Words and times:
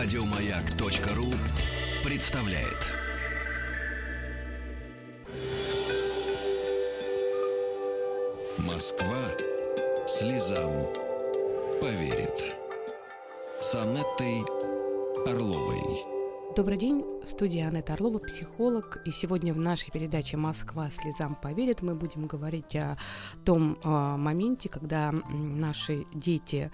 Радиомаяк.ру 0.00 1.26
представляет. 2.08 2.86
Москва 8.58 9.18
слезам 10.06 10.84
поверит. 11.80 12.56
С 13.60 13.74
Анеттой 13.74 14.44
Орловой. 15.26 16.18
Добрый 16.54 16.76
день, 16.76 17.04
в 17.24 17.30
студии 17.30 17.60
Анетта 17.60 17.94
Орлова, 17.94 18.20
психолог. 18.20 19.00
И 19.04 19.10
сегодня 19.10 19.52
в 19.52 19.58
нашей 19.58 19.90
передаче 19.90 20.36
«Москва 20.36 20.90
слезам 20.90 21.34
поверит» 21.34 21.82
мы 21.82 21.94
будем 21.94 22.26
говорить 22.26 22.74
о 22.74 22.96
том 23.44 23.78
э, 23.82 23.88
моменте, 23.88 24.68
когда 24.68 25.12
наши 25.28 26.06
дети 26.14 26.70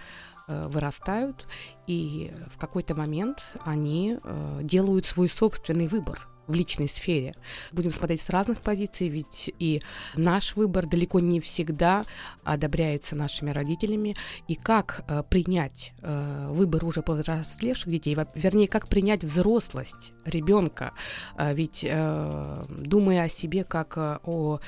вырастают, 0.46 1.46
и 1.86 2.32
в 2.53 2.58
какой-то 2.58 2.94
момент 2.94 3.44
они 3.64 4.18
э, 4.22 4.61
делают 4.62 5.07
свой 5.07 5.29
собственный 5.29 5.89
выбор– 5.89 6.29
в 6.46 6.54
личной 6.54 6.89
сфере. 6.89 7.34
Будем 7.72 7.90
смотреть 7.90 8.20
с 8.20 8.30
разных 8.30 8.61
позиций, 8.61 9.08
ведь 9.08 9.53
и 9.58 9.82
наш 10.14 10.57
выбор 10.57 10.86
далеко 10.86 11.20
не 11.20 11.40
всегда 11.40 12.04
одобряется 12.43 13.17
нашими 13.17 13.50
родителями. 13.50 14.17
И 14.48 14.54
как 14.54 15.04
э, 15.08 15.22
принять 15.29 15.93
э, 16.03 16.48
выбор 16.50 16.84
уже 16.84 17.03
повзрослевших 17.03 17.90
детей, 17.90 18.17
вернее, 18.34 18.68
как 18.68 18.89
принять 18.89 19.25
взрослость 19.25 20.14
ребенка, 20.24 20.92
э, 21.36 21.54
ведь 21.54 21.84
э, 21.88 22.64
думая 22.68 23.24
о 23.24 23.28
себе 23.28 23.64
как 23.64 23.96
э, 23.96 24.18
о 24.24 24.60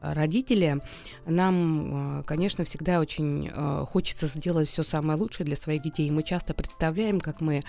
родители, 0.00 0.80
нам, 1.26 2.20
э, 2.20 2.22
конечно, 2.24 2.64
всегда 2.64 3.00
очень 3.00 3.50
хочется 3.86 4.26
сделать 4.26 4.68
все 4.68 4.82
самое 4.82 5.18
лучшее 5.18 5.46
для 5.46 5.56
своих 5.56 5.82
детей. 5.82 6.10
Мы 6.10 6.22
часто 6.22 6.54
представляем, 6.54 7.20
как 7.20 7.40
мы 7.40 7.62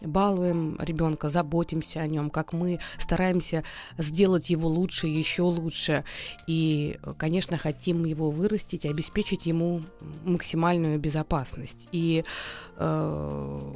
балуем 0.00 0.78
ребенка, 0.80 1.28
заботимся 1.28 2.00
о 2.00 2.06
нем, 2.06 2.30
как 2.30 2.52
мы 2.52 2.78
стараемся 2.98 3.64
сделать 3.98 4.50
его 4.50 4.68
лучше, 4.68 5.06
еще 5.06 5.42
лучше. 5.42 6.04
И, 6.46 6.98
конечно, 7.18 7.58
хотим 7.58 8.04
его 8.04 8.30
вырастить, 8.30 8.86
обеспечить 8.86 9.46
ему 9.46 9.82
максимальную 10.24 10.98
безопасность. 10.98 11.88
И 11.92 12.24
э, 12.76 13.72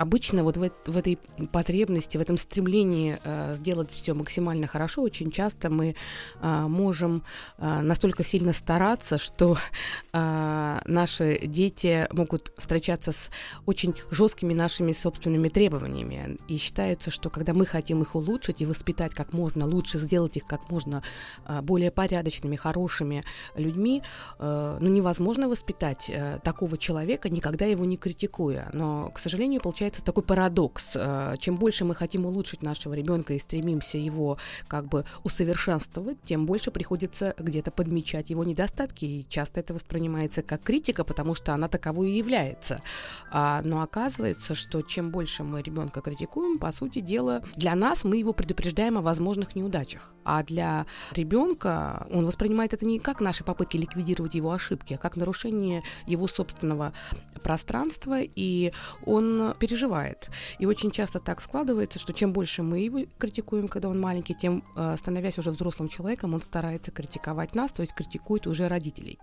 обычно 0.00 0.44
вот 0.44 0.56
в, 0.56 0.70
в 0.86 0.96
этой 0.96 1.18
потребности, 1.52 2.16
в 2.16 2.22
этом 2.22 2.38
стремлении 2.38 3.18
э, 3.22 3.54
сделать 3.54 3.90
все 3.90 4.14
максимально 4.14 4.66
хорошо, 4.66 5.02
очень 5.02 5.30
часто 5.30 5.68
мы 5.68 5.94
э, 6.40 6.66
можем 6.68 7.22
э, 7.58 7.82
настолько 7.82 8.24
сильно 8.24 8.54
стараться, 8.54 9.18
что 9.18 9.58
э, 10.14 10.78
наши 10.86 11.40
дети 11.44 12.08
могут 12.12 12.50
встречаться 12.56 13.12
с 13.12 13.30
очень 13.66 13.94
жесткими 14.10 14.54
нашими 14.54 14.92
собственными 14.92 15.50
требованиями. 15.50 16.38
И 16.48 16.56
считается, 16.56 17.10
что 17.10 17.28
когда 17.28 17.52
мы 17.52 17.66
хотим 17.66 18.00
их 18.00 18.14
улучшить 18.14 18.62
и 18.62 18.66
воспитать 18.66 19.14
как 19.14 19.34
можно 19.34 19.66
лучше, 19.66 19.98
сделать 19.98 20.38
их 20.38 20.46
как 20.46 20.70
можно 20.70 21.02
э, 21.46 21.60
более 21.60 21.90
порядочными, 21.90 22.56
хорошими 22.56 23.22
людьми, 23.54 24.02
э, 24.38 24.78
ну 24.80 24.88
невозможно 24.88 25.46
воспитать 25.46 26.08
э, 26.08 26.38
такого 26.42 26.78
человека, 26.78 27.28
никогда 27.28 27.66
его 27.66 27.84
не 27.84 27.98
критикуя. 27.98 28.70
Но, 28.72 29.10
к 29.10 29.18
сожалению, 29.18 29.60
получается 29.60 29.89
получается 29.90 30.04
такой 30.04 30.22
парадокс. 30.22 30.92
Э, 30.94 31.34
чем 31.38 31.56
больше 31.56 31.84
мы 31.84 31.94
хотим 31.94 32.26
улучшить 32.26 32.62
нашего 32.62 32.94
ребенка 32.94 33.34
и 33.34 33.38
стремимся 33.38 33.98
его 33.98 34.38
как 34.68 34.86
бы 34.86 35.04
усовершенствовать, 35.24 36.18
тем 36.24 36.46
больше 36.46 36.70
приходится 36.70 37.34
где-то 37.38 37.70
подмечать 37.70 38.30
его 38.30 38.44
недостатки. 38.44 39.04
И 39.04 39.26
часто 39.28 39.60
это 39.60 39.74
воспринимается 39.74 40.42
как 40.42 40.62
критика, 40.62 41.04
потому 41.04 41.34
что 41.34 41.52
она 41.52 41.68
таковой 41.68 42.10
и 42.10 42.18
является. 42.18 42.80
А, 43.32 43.62
но 43.64 43.82
оказывается, 43.82 44.54
что 44.54 44.82
чем 44.82 45.10
больше 45.10 45.42
мы 45.42 45.62
ребенка 45.62 46.00
критикуем, 46.00 46.58
по 46.58 46.72
сути 46.72 47.00
дела, 47.00 47.42
для 47.56 47.74
нас 47.74 48.04
мы 48.04 48.16
его 48.16 48.32
предупреждаем 48.32 48.96
о 48.96 49.00
возможных 49.00 49.56
неудачах. 49.56 50.12
А 50.24 50.42
для 50.42 50.86
ребенка 51.12 52.06
он 52.12 52.26
воспринимает 52.26 52.74
это 52.74 52.86
не 52.86 53.00
как 53.00 53.20
наши 53.20 53.42
попытки 53.44 53.76
ликвидировать 53.76 54.34
его 54.34 54.52
ошибки, 54.52 54.94
а 54.94 54.98
как 54.98 55.16
нарушение 55.16 55.82
его 56.06 56.28
собственного 56.28 56.92
пространства, 57.42 58.18
и 58.20 58.72
он 59.04 59.54
переживает. 59.58 59.79
И 60.58 60.66
очень 60.66 60.90
часто 60.90 61.20
так 61.20 61.40
складывается, 61.40 61.98
что 61.98 62.12
чем 62.12 62.32
больше 62.32 62.62
мы 62.62 62.80
его 62.80 63.00
критикуем, 63.18 63.68
когда 63.68 63.88
он 63.88 64.00
маленький, 64.00 64.34
тем, 64.34 64.64
э, 64.76 64.96
становясь 64.98 65.38
уже 65.38 65.50
взрослым 65.50 65.88
человеком, 65.88 66.34
он 66.34 66.42
старается 66.42 66.90
критиковать 66.90 67.54
нас, 67.54 67.72
то 67.72 67.82
есть 67.82 67.94
критикует 67.94 68.46
уже 68.46 68.68
родителей. 68.68 69.18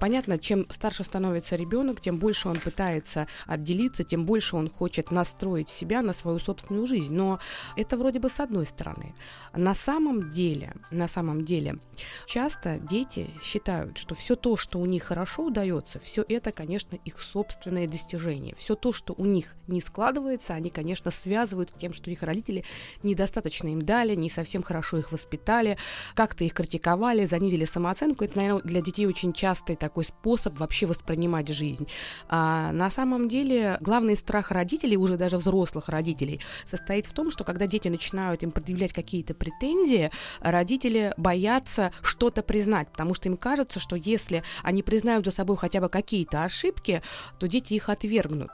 Понятно, 0.00 0.38
чем 0.38 0.66
старше 0.70 1.04
становится 1.04 1.56
ребенок, 1.56 2.00
тем 2.00 2.16
больше 2.16 2.48
он 2.48 2.56
пытается 2.56 3.26
отделиться, 3.46 4.04
тем 4.04 4.26
больше 4.26 4.56
он 4.56 4.68
хочет 4.68 5.10
настроить 5.10 5.68
себя 5.68 6.02
на 6.02 6.12
свою 6.12 6.38
собственную 6.38 6.86
жизнь. 6.86 7.14
Но 7.14 7.38
это 7.76 7.96
вроде 7.96 8.18
бы 8.20 8.28
с 8.28 8.40
одной 8.40 8.66
стороны. 8.66 9.14
На 9.54 9.74
самом 9.74 10.30
деле, 10.30 10.74
на 10.90 11.08
самом 11.08 11.44
деле, 11.44 11.78
часто 12.26 12.78
дети 12.78 13.30
считают, 13.42 13.98
что 13.98 14.14
все 14.14 14.36
то, 14.36 14.56
что 14.56 14.78
у 14.78 14.86
них 14.86 15.04
хорошо 15.04 15.46
удается, 15.46 15.98
все 16.00 16.24
это, 16.28 16.52
конечно, 16.52 16.96
их 17.04 17.18
собственное 17.18 17.86
достижение. 17.86 18.54
Все 18.56 18.74
то, 18.74 18.92
что 18.92 19.14
у 19.16 19.24
них 19.24 19.54
не 19.68 19.80
складывается, 19.80 20.01
они, 20.04 20.70
конечно, 20.70 21.10
связывают 21.10 21.70
с 21.70 21.74
тем, 21.74 21.92
что 21.92 22.10
их 22.10 22.22
родители 22.22 22.64
недостаточно 23.02 23.68
им 23.68 23.82
дали, 23.82 24.14
не 24.14 24.30
совсем 24.30 24.62
хорошо 24.62 24.98
их 24.98 25.12
воспитали, 25.12 25.76
как-то 26.14 26.44
их 26.44 26.54
критиковали, 26.54 27.24
занизили 27.24 27.64
самооценку. 27.64 28.24
Это, 28.24 28.36
наверное, 28.38 28.62
для 28.62 28.80
детей 28.80 29.06
очень 29.06 29.32
частый 29.32 29.76
такой 29.76 30.04
способ 30.04 30.58
вообще 30.58 30.86
воспринимать 30.86 31.48
жизнь. 31.48 31.86
А 32.28 32.72
на 32.72 32.90
самом 32.90 33.28
деле 33.28 33.78
главный 33.80 34.16
страх 34.16 34.50
родителей, 34.50 34.96
уже 34.96 35.16
даже 35.16 35.38
взрослых 35.38 35.88
родителей, 35.88 36.40
состоит 36.66 37.06
в 37.06 37.12
том, 37.12 37.30
что 37.30 37.44
когда 37.44 37.66
дети 37.66 37.88
начинают 37.88 38.42
им 38.42 38.50
предъявлять 38.50 38.92
какие-то 38.92 39.34
претензии, 39.34 40.10
родители 40.40 41.14
боятся 41.16 41.92
что-то 42.02 42.42
признать, 42.42 42.88
потому 42.90 43.14
что 43.14 43.28
им 43.28 43.36
кажется, 43.36 43.80
что 43.80 43.96
если 43.96 44.42
они 44.62 44.82
признают 44.82 45.24
за 45.24 45.30
собой 45.30 45.56
хотя 45.56 45.80
бы 45.80 45.88
какие-то 45.88 46.44
ошибки, 46.44 47.02
то 47.38 47.48
дети 47.48 47.74
их 47.74 47.88
отвергнут. 47.88 48.50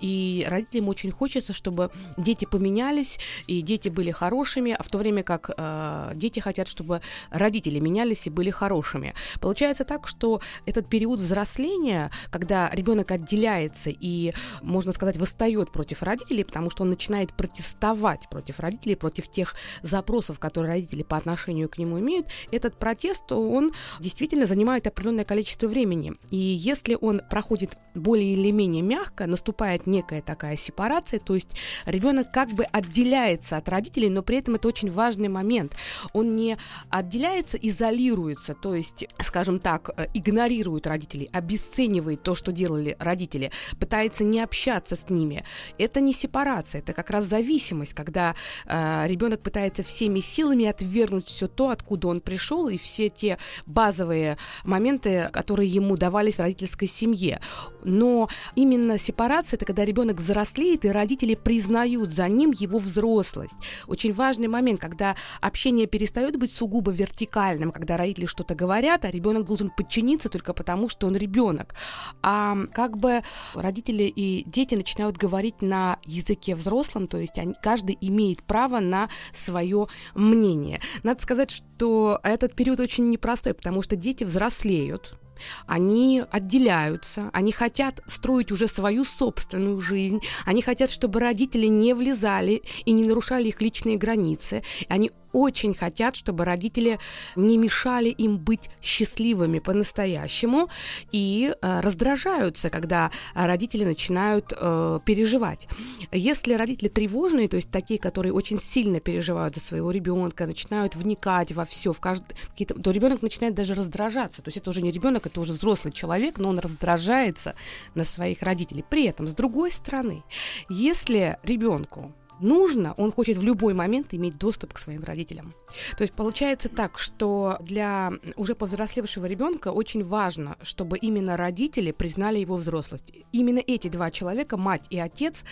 И 0.00 0.46
родителям 0.82 0.88
очень 0.88 1.10
хочется, 1.10 1.52
чтобы 1.52 1.90
дети 2.16 2.44
поменялись, 2.44 3.18
и 3.48 3.62
дети 3.62 3.90
были 3.90 4.12
хорошими, 4.12 4.76
а 4.78 4.82
в 4.82 4.88
то 4.88 4.98
время 4.98 5.22
как 5.22 5.50
э, 5.56 6.12
дети 6.14 6.40
хотят, 6.40 6.68
чтобы 6.68 7.00
родители 7.30 7.80
менялись 7.80 8.26
и 8.26 8.30
были 8.30 8.50
хорошими. 8.50 9.14
Получается 9.40 9.84
так, 9.84 10.08
что 10.08 10.40
этот 10.66 10.88
период 10.88 11.20
взросления, 11.20 12.10
когда 12.30 12.70
ребенок 12.72 13.10
отделяется 13.10 13.90
и, 13.90 14.32
можно 14.62 14.92
сказать, 14.92 15.16
восстает 15.16 15.72
против 15.72 16.02
родителей, 16.02 16.44
потому 16.44 16.70
что 16.70 16.82
он 16.82 16.90
начинает 16.90 17.32
протестовать 17.36 18.28
против 18.30 18.60
родителей, 18.60 18.96
против 18.96 19.28
тех 19.28 19.54
запросов, 19.82 20.38
которые 20.38 20.72
родители 20.72 21.02
по 21.02 21.16
отношению 21.16 21.68
к 21.68 21.78
нему 21.78 21.98
имеют, 21.98 22.26
этот 22.52 22.78
протест, 22.78 23.32
он 23.32 23.72
действительно 24.00 24.46
занимает 24.46 24.86
определенное 24.86 25.24
количество 25.24 25.68
времени. 25.68 26.12
И 26.30 26.36
если 26.36 26.96
он 27.00 27.20
проходит 27.30 27.78
более 27.94 28.32
или 28.32 28.52
менее 28.52 28.82
мягко, 28.82 29.26
наступает 29.26 29.86
некая 29.86 30.22
такая 30.22 30.56
сепарация, 30.72 31.20
то 31.20 31.34
есть 31.34 31.48
ребенок 31.84 32.32
как 32.32 32.52
бы 32.52 32.64
отделяется 32.64 33.56
от 33.58 33.68
родителей, 33.68 34.08
но 34.08 34.22
при 34.22 34.38
этом 34.38 34.54
это 34.54 34.68
очень 34.68 34.90
важный 34.90 35.28
момент. 35.28 35.76
Он 36.14 36.34
не 36.34 36.56
отделяется, 36.88 37.58
изолируется, 37.58 38.54
то 38.54 38.74
есть, 38.74 39.06
скажем 39.20 39.58
так, 39.58 39.90
э, 39.96 40.06
игнорирует 40.14 40.86
родителей, 40.86 41.28
обесценивает 41.32 42.22
то, 42.22 42.34
что 42.34 42.52
делали 42.52 42.96
родители, 42.98 43.50
пытается 43.78 44.24
не 44.24 44.40
общаться 44.40 44.96
с 44.96 45.10
ними. 45.10 45.44
Это 45.78 46.00
не 46.00 46.14
сепарация, 46.14 46.80
это 46.80 46.94
как 46.94 47.10
раз 47.10 47.24
зависимость, 47.24 47.92
когда 47.92 48.34
э, 48.66 49.06
ребенок 49.06 49.42
пытается 49.42 49.82
всеми 49.82 50.20
силами 50.20 50.64
отвергнуть 50.64 51.26
все 51.26 51.46
то, 51.46 51.68
откуда 51.68 52.08
он 52.08 52.20
пришел, 52.20 52.68
и 52.68 52.78
все 52.78 53.10
те 53.10 53.36
базовые 53.66 54.38
моменты, 54.64 55.28
которые 55.32 55.68
ему 55.68 55.96
давались 55.96 56.36
в 56.36 56.40
родительской 56.40 56.88
семье. 56.88 57.40
Но 57.84 58.28
именно 58.54 58.96
сепарация 58.96 59.58
это 59.58 59.66
когда 59.66 59.84
ребенок 59.84 60.18
взрослеет, 60.18 60.61
и 60.62 60.88
родители 60.88 61.34
признают 61.34 62.10
за 62.10 62.28
ним 62.28 62.52
его 62.52 62.78
взрослость. 62.78 63.56
Очень 63.86 64.12
важный 64.12 64.48
момент, 64.48 64.80
когда 64.80 65.16
общение 65.40 65.86
перестает 65.86 66.36
быть 66.38 66.52
сугубо 66.52 66.90
вертикальным, 66.92 67.72
когда 67.72 67.96
родители 67.96 68.26
что-то 68.26 68.54
говорят, 68.54 69.04
а 69.04 69.10
ребенок 69.10 69.44
должен 69.44 69.70
подчиниться 69.70 70.28
только 70.28 70.52
потому, 70.54 70.88
что 70.88 71.06
он 71.06 71.16
ребенок. 71.16 71.74
А 72.22 72.56
как 72.72 72.96
бы 72.96 73.22
родители 73.54 74.04
и 74.04 74.44
дети 74.48 74.74
начинают 74.74 75.16
говорить 75.16 75.62
на 75.62 75.98
языке 76.04 76.54
взрослом, 76.54 77.06
то 77.06 77.18
есть 77.18 77.38
они, 77.38 77.54
каждый 77.62 77.98
имеет 78.00 78.42
право 78.42 78.80
на 78.80 79.08
свое 79.34 79.88
мнение. 80.14 80.80
Надо 81.02 81.20
сказать, 81.22 81.50
что 81.50 82.20
этот 82.22 82.54
период 82.54 82.80
очень 82.80 83.08
непростой, 83.08 83.54
потому 83.54 83.82
что 83.82 83.96
дети 83.96 84.24
взрослеют, 84.24 85.18
они 85.66 86.22
отделяются, 86.30 87.30
они 87.32 87.52
хотят 87.52 88.00
строить 88.06 88.52
уже 88.52 88.68
свою 88.68 89.04
собственную 89.04 89.80
жизнь, 89.80 90.20
они 90.44 90.62
хотят, 90.62 90.90
чтобы 90.90 91.20
родители 91.20 91.66
не 91.66 91.94
влезали 91.94 92.62
и 92.84 92.92
не 92.92 93.04
нарушали 93.04 93.48
их 93.48 93.60
личные 93.60 93.96
границы, 93.96 94.62
они 94.88 95.10
очень 95.32 95.74
хотят, 95.74 96.16
чтобы 96.16 96.44
родители 96.44 96.98
не 97.36 97.58
мешали 97.58 98.08
им 98.08 98.38
быть 98.38 98.70
счастливыми 98.80 99.58
по-настоящему 99.58 100.68
и 101.10 101.54
э, 101.60 101.80
раздражаются, 101.80 102.70
когда 102.70 103.10
родители 103.34 103.84
начинают 103.84 104.52
э, 104.56 105.00
переживать. 105.04 105.68
Если 106.12 106.54
родители 106.54 106.88
тревожные, 106.88 107.48
то 107.48 107.56
есть 107.56 107.70
такие, 107.70 107.98
которые 107.98 108.32
очень 108.32 108.58
сильно 108.58 109.00
переживают 109.00 109.54
за 109.54 109.60
своего 109.60 109.90
ребенка, 109.90 110.46
начинают 110.46 110.96
вникать 110.96 111.52
во 111.52 111.64
все, 111.64 111.92
в 111.92 112.00
каждый, 112.00 112.36
то 112.56 112.90
ребенок 112.90 113.22
начинает 113.22 113.54
даже 113.54 113.74
раздражаться. 113.74 114.42
То 114.42 114.48
есть 114.48 114.58
это 114.58 114.70
уже 114.70 114.82
не 114.82 114.90
ребенок, 114.90 115.26
это 115.26 115.40
уже 115.40 115.52
взрослый 115.52 115.92
человек, 115.92 116.38
но 116.38 116.48
он 116.50 116.58
раздражается 116.58 117.54
на 117.94 118.04
своих 118.04 118.42
родителей. 118.42 118.84
При 118.88 119.06
этом, 119.06 119.26
с 119.26 119.32
другой 119.32 119.72
стороны, 119.72 120.22
если 120.68 121.38
ребенку 121.42 122.12
нужно, 122.42 122.94
он 122.96 123.12
хочет 123.12 123.36
в 123.36 123.42
любой 123.42 123.74
момент 123.74 124.08
иметь 124.12 124.38
доступ 124.38 124.74
к 124.74 124.78
своим 124.78 125.02
родителям. 125.04 125.52
То 125.96 126.02
есть 126.02 126.14
получается 126.14 126.68
так, 126.68 126.98
что 126.98 127.58
для 127.60 128.12
уже 128.36 128.54
повзрослевшего 128.54 129.26
ребенка 129.26 129.68
очень 129.68 130.04
важно, 130.04 130.56
чтобы 130.62 130.98
именно 130.98 131.36
родители 131.36 131.92
признали 131.92 132.38
его 132.38 132.56
взрослость. 132.56 133.12
Именно 133.32 133.60
эти 133.66 133.88
два 133.88 134.10
человека, 134.10 134.56
мать 134.56 134.84
и 134.90 134.98
отец, 134.98 135.44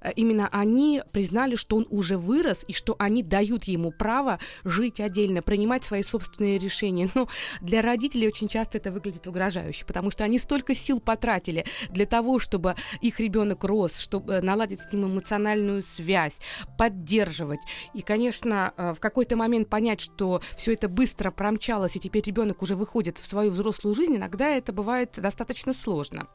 э, 0.00 0.12
именно 0.16 0.48
они 0.52 1.02
признали, 1.12 1.56
что 1.56 1.76
он 1.76 1.86
уже 1.90 2.16
вырос 2.16 2.64
и 2.68 2.72
что 2.72 2.96
они 2.98 3.22
дают 3.22 3.64
ему 3.64 3.92
право 3.92 4.38
жить 4.64 5.00
отдельно, 5.00 5.42
принимать 5.42 5.84
свои 5.84 6.02
собственные 6.02 6.58
решения. 6.58 7.10
Но 7.14 7.28
для 7.60 7.82
родителей 7.82 8.28
очень 8.28 8.48
часто 8.48 8.78
это 8.78 8.90
выглядит 8.90 9.26
угрожающе, 9.26 9.84
потому 9.84 10.10
что 10.10 10.24
они 10.24 10.38
столько 10.38 10.74
сил 10.74 11.00
потратили 11.00 11.64
для 11.90 12.06
того, 12.06 12.38
чтобы 12.38 12.76
их 13.00 13.20
ребенок 13.20 13.64
рос, 13.64 13.98
чтобы 13.98 14.40
наладить 14.40 14.80
с 14.80 14.92
ним 14.92 15.06
эмоциональную 15.06 15.82
связь, 15.82 16.35
помогать, 16.36 16.76
поддерживать. 16.76 17.60
И, 17.94 18.02
конечно, 18.02 18.72
э, 18.76 18.94
в 18.94 19.00
какой-то 19.00 19.36
момент 19.36 19.68
понять, 19.68 20.00
что 20.00 20.40
все 20.56 20.72
это 20.72 20.88
быстро 20.88 21.30
промчалось, 21.30 21.96
и 21.96 22.00
теперь 22.00 22.22
ребенок 22.24 22.62
уже 22.62 22.74
выходит 22.74 23.18
в 23.18 23.26
свою 23.26 23.50
взрослую 23.50 23.94
жизнь, 23.94 24.16
иногда 24.16 24.48
это 24.48 24.72
бывает 24.72 25.18
достаточно 25.18 25.72
сложно. 25.72 26.26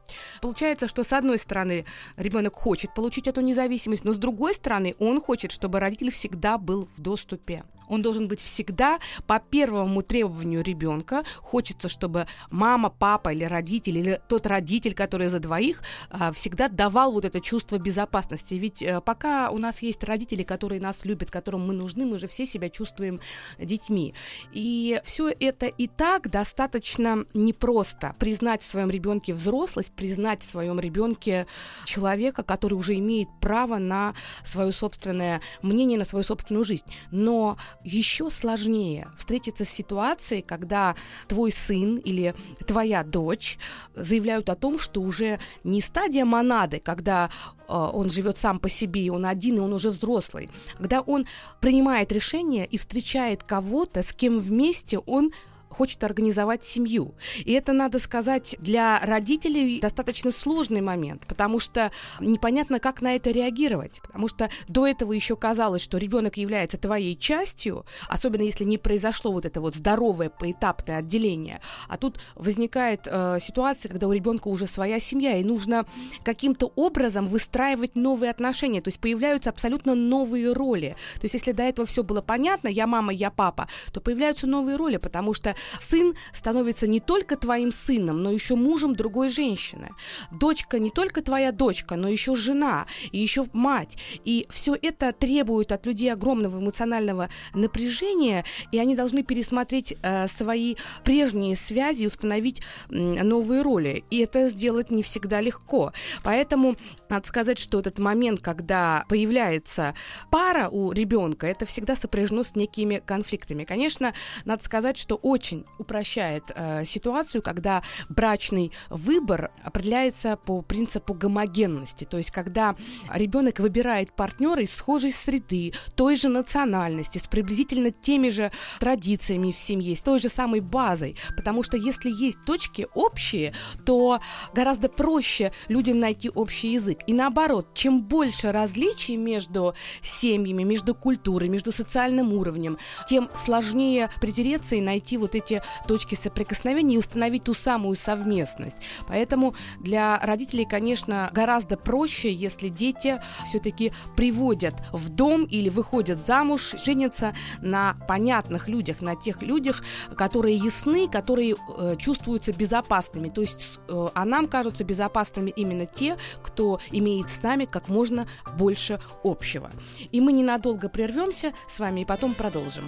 Получается, 0.42 0.88
что 0.88 1.04
с 1.04 1.14
одной 1.14 1.38
стороны 1.38 1.86
ребенок 2.18 2.56
хочет 2.56 2.94
получить 2.94 3.28
эту 3.28 3.42
независимость, 3.42 4.06
но 4.06 4.12
с 4.12 4.18
другой 4.18 4.54
стороны 4.54 4.96
он 5.00 5.22
хочет, 5.22 5.52
чтобы 5.52 5.80
родитель 5.80 6.12
всегда 6.12 6.58
был 6.58 6.90
в 6.98 7.02
доступе 7.02 7.64
он 7.92 8.02
должен 8.02 8.30
быть 8.30 8.40
всегда 8.40 9.00
по 9.28 9.40
первому 9.40 10.02
требованию 10.02 10.64
ребенка. 10.64 11.24
Хочется, 11.42 11.90
чтобы 11.90 12.26
мама, 12.50 12.90
папа 12.90 13.34
или 13.34 13.44
родитель, 13.44 13.98
или 13.98 14.22
тот 14.30 14.48
родитель, 14.48 14.94
который 14.94 15.28
за 15.28 15.40
двоих, 15.40 15.84
а, 16.10 16.32
всегда 16.32 16.70
давал 16.70 17.12
вот 17.12 17.26
это 17.26 17.42
чувство 17.42 17.78
безопасности. 17.78 18.54
Ведь 18.54 18.82
э, 18.82 19.02
пока 19.02 19.50
у 19.50 19.58
нас 19.58 19.82
есть 19.82 20.04
родители, 20.06 20.44
которые 20.44 20.80
нас 20.80 21.04
любят, 21.04 21.30
которым 21.30 21.68
мы 21.68 21.74
нужны, 21.74 22.06
мы 22.06 22.18
же 22.18 22.30
все 22.30 22.46
себя 22.46 22.70
чувствуем 22.70 23.20
детьми. 23.60 24.14
И 24.54 25.02
все 25.04 25.30
это 25.38 25.66
и 25.66 25.88
так 25.88 26.30
достаточно 26.30 27.26
непросто. 27.34 28.16
Признать 28.20 28.62
в 28.62 28.66
своем 28.66 28.90
ребенке 28.90 29.34
взрослость, 29.34 29.92
признать 29.92 30.42
в 30.42 30.46
своем 30.46 30.80
ребенке 30.80 31.46
человека, 31.86 32.44
который 32.44 32.76
уже 32.76 32.96
имеет 32.96 33.28
право 33.42 33.80
на 33.80 34.14
свое 34.46 34.72
собственное 34.72 35.42
мнение, 35.62 36.00
на 36.00 36.06
свою 36.06 36.24
собственную 36.24 36.64
жизнь. 36.64 36.86
Но 37.12 37.58
еще 37.84 38.30
сложнее 38.30 39.10
встретиться 39.18 39.66
с 39.66 39.70
ситуацией, 39.70 40.42
когда 40.42 40.96
твой 41.28 41.52
сын 41.52 41.98
или 41.98 42.36
твоя 42.66 43.04
дочь 43.04 43.58
заявляют 43.96 44.50
о 44.50 44.56
том, 44.56 44.80
что 44.80 45.02
уже 45.02 45.40
не 45.64 45.82
стадия 45.82 46.26
монады, 46.26 46.80
когда 46.80 47.30
э, 47.68 47.74
он 47.74 48.10
живет 48.10 48.38
сам 48.38 48.60
по 48.60 48.70
себе, 48.70 49.02
и 49.02 49.10
он 49.10 49.26
один, 49.26 49.58
и 49.58 49.60
он 49.60 49.74
уже 49.74 49.90
взрослый, 49.90 50.50
когда 50.78 51.02
он 51.02 51.26
принимает 51.60 52.12
решение 52.12 52.66
и 52.66 52.78
встречает 52.78 53.44
кого-то, 53.44 54.02
с 54.04 54.14
кем 54.14 54.40
вместе 54.40 55.00
он 55.00 55.32
хочет 55.72 56.04
организовать 56.04 56.64
семью. 56.64 57.16
И 57.38 57.54
это, 57.54 57.74
надо 57.74 58.00
сказать, 58.00 58.56
для 58.60 59.00
родителей 59.00 59.80
достаточно 59.80 60.32
сложный 60.32 60.82
момент, 60.82 61.26
потому 61.28 61.60
что 61.60 61.92
непонятно, 62.20 62.80
как 62.80 63.02
на 63.02 63.16
это 63.16 63.32
реагировать. 63.32 64.02
Потому 64.02 64.28
что 64.28 64.50
до 64.68 64.86
этого 64.86 65.14
еще 65.14 65.36
казалось, 65.36 65.82
что 65.82 65.98
ребенок 65.98 66.38
является 66.38 66.78
твоей 66.78 67.16
частью, 67.16 67.86
особенно 68.08 68.44
если 68.44 68.64
не 68.64 68.78
произошло 68.78 69.32
вот 69.32 69.46
это 69.46 69.62
вот 69.62 69.76
здоровое 69.76 70.30
поэтапное 70.30 70.98
отделение. 70.98 71.62
А 71.88 71.98
тут 71.98 72.20
возникает 72.36 73.08
э, 73.08 73.40
ситуация, 73.42 73.90
когда 73.90 74.08
у 74.08 74.12
ребенка 74.12 74.48
уже 74.48 74.66
своя 74.66 75.00
семья, 75.00 75.38
и 75.38 75.44
нужно 75.44 75.86
каким-то 76.24 76.72
образом 76.76 77.28
выстраивать 77.28 77.96
новые 77.96 78.32
отношения. 78.32 78.82
То 78.82 78.90
есть 78.90 79.00
появляются 79.00 79.50
абсолютно 79.50 79.96
новые 79.96 80.54
роли. 80.54 80.96
То 81.16 81.22
есть 81.24 81.34
если 81.34 81.52
до 81.52 81.64
этого 81.64 81.86
все 81.86 82.04
было 82.04 82.22
понятно, 82.22 82.68
я 82.68 82.88
мама, 82.88 83.14
я 83.14 83.32
папа, 83.32 83.68
то 83.94 84.02
появляются 84.02 84.48
новые 84.48 84.76
роли, 84.78 84.98
потому 84.98 85.34
что 85.34 85.56
сын 85.80 86.16
становится 86.34 86.88
не 86.88 87.00
только 87.00 87.36
твоим 87.36 87.72
сыном, 87.72 88.24
но 88.24 88.32
еще 88.32 88.56
мужем 88.56 88.96
другой 88.96 89.30
женщины. 89.30 89.90
Дочка 90.32 90.80
не 90.80 90.90
только 90.90 91.22
твоя 91.22 91.52
дочка, 91.52 91.96
но 91.96 92.08
еще 92.08 92.36
жена, 92.36 92.86
и 93.12 93.18
еще 93.18 93.46
мать. 93.54 93.98
И 94.26 94.48
все 94.50 94.78
это 94.82 95.12
требует 95.14 95.72
от 95.72 95.86
людей 95.86 96.12
огромного 96.12 96.60
эмоционального 96.60 97.30
напряжения, 97.54 98.46
и 98.72 98.80
они 98.80 98.96
должны 98.96 99.24
пересмотреть 99.24 99.96
э, 100.02 100.28
свои 100.28 100.76
прежние 101.04 101.56
связи 101.56 102.04
и 102.04 102.08
установить 102.08 102.62
э, 102.90 102.94
новые 102.96 103.62
роли. 103.62 104.04
И 104.10 104.20
это 104.20 104.50
сделать 104.50 104.92
не 104.92 105.04
всегда 105.04 105.42
легко. 105.42 105.94
Поэтому 106.24 106.76
надо 107.10 107.28
сказать, 107.28 107.60
что 107.60 107.80
этот 107.80 108.00
момент, 108.00 108.42
когда 108.42 109.06
появляется 109.10 109.94
пара 110.30 110.70
у 110.70 110.92
ребенка, 110.92 111.48
это 111.48 111.66
всегда 111.66 111.96
сопряжено 111.96 112.44
с 112.44 112.56
некими 112.56 113.02
конфликтами. 113.06 113.64
Конечно, 113.64 114.14
надо 114.46 114.64
сказать, 114.64 114.98
что 114.98 115.16
очень 115.16 115.51
очень 115.52 115.66
упрощает 115.78 116.44
э, 116.56 116.86
ситуацию, 116.86 117.42
когда 117.42 117.84
брачный 118.10 118.72
выбор 118.90 119.52
определяется 119.64 120.38
по 120.38 120.62
принципу 120.62 121.14
гомогенности, 121.14 122.06
то 122.06 122.18
есть 122.18 122.32
когда 122.32 122.76
ребенок 123.14 123.60
выбирает 123.60 124.16
партнера 124.16 124.62
из 124.62 124.72
схожей 124.72 125.12
среды, 125.12 125.74
той 125.96 126.16
же 126.16 126.30
национальности, 126.30 127.18
с 127.18 127.28
приблизительно 127.28 127.92
теми 127.92 128.30
же 128.30 128.52
традициями 128.80 129.52
в 129.52 129.58
семье, 129.58 129.96
с 129.96 130.02
той 130.02 130.20
же 130.20 130.30
самой 130.30 130.62
базой, 130.62 131.18
потому 131.36 131.64
что 131.64 131.78
если 131.78 132.10
есть 132.10 132.44
точки 132.46 132.88
общие, 132.94 133.54
то 133.86 134.22
гораздо 134.54 134.90
проще 134.90 135.52
людям 135.68 136.00
найти 136.00 136.30
общий 136.30 136.74
язык. 136.74 137.00
И 137.08 137.14
наоборот, 137.14 137.74
чем 137.74 138.02
больше 138.04 138.52
различий 138.52 139.18
между 139.18 139.74
семьями, 140.02 140.64
между 140.64 140.96
культурой, 140.96 141.50
между 141.50 141.72
социальным 141.72 142.34
уровнем, 142.34 142.78
тем 143.08 143.30
сложнее 143.36 144.10
притереться 144.22 144.76
и 144.76 144.82
найти 144.82 145.18
вот 145.18 145.36
эти 145.36 145.41
эти 145.42 145.62
точки 145.88 146.16
соприкосновения 146.16 146.96
и 146.96 147.00
установить 147.00 147.44
ту 147.44 147.54
самую 147.54 147.96
совместность. 147.96 148.78
Поэтому 149.08 149.56
для 149.80 150.20
родителей, 150.20 150.66
конечно, 150.66 151.30
гораздо 151.34 151.78
проще, 151.78 152.32
если 152.34 152.70
дети 152.70 153.22
все-таки 153.46 153.92
приводят 154.16 154.76
в 154.92 155.10
дом 155.10 155.46
или 155.46 155.70
выходят 155.70 156.22
замуж, 156.22 156.76
женятся 156.84 157.34
на 157.62 157.96
понятных 158.08 158.68
людях, 158.68 159.02
на 159.02 159.16
тех 159.16 159.42
людях, 159.42 159.84
которые 160.18 160.56
ясны, 160.56 161.08
которые 161.08 161.56
э, 161.56 161.96
чувствуются 161.98 162.54
безопасными. 162.54 163.30
То 163.30 163.42
есть, 163.42 163.80
э, 163.88 164.08
а 164.14 164.26
нам 164.26 164.48
кажутся 164.48 164.84
безопасными 164.84 165.52
именно 165.56 165.86
те, 165.86 166.18
кто 166.44 166.80
имеет 166.92 167.30
с 167.30 167.42
нами 167.42 167.66
как 167.66 167.90
можно 167.90 168.28
больше 168.58 169.00
общего. 169.24 169.70
И 170.12 170.22
мы 170.22 170.34
ненадолго 170.34 170.90
прервемся 170.90 171.54
с 171.68 171.80
вами 171.80 172.02
и 172.02 172.06
потом 172.06 172.34
продолжим. 172.34 172.84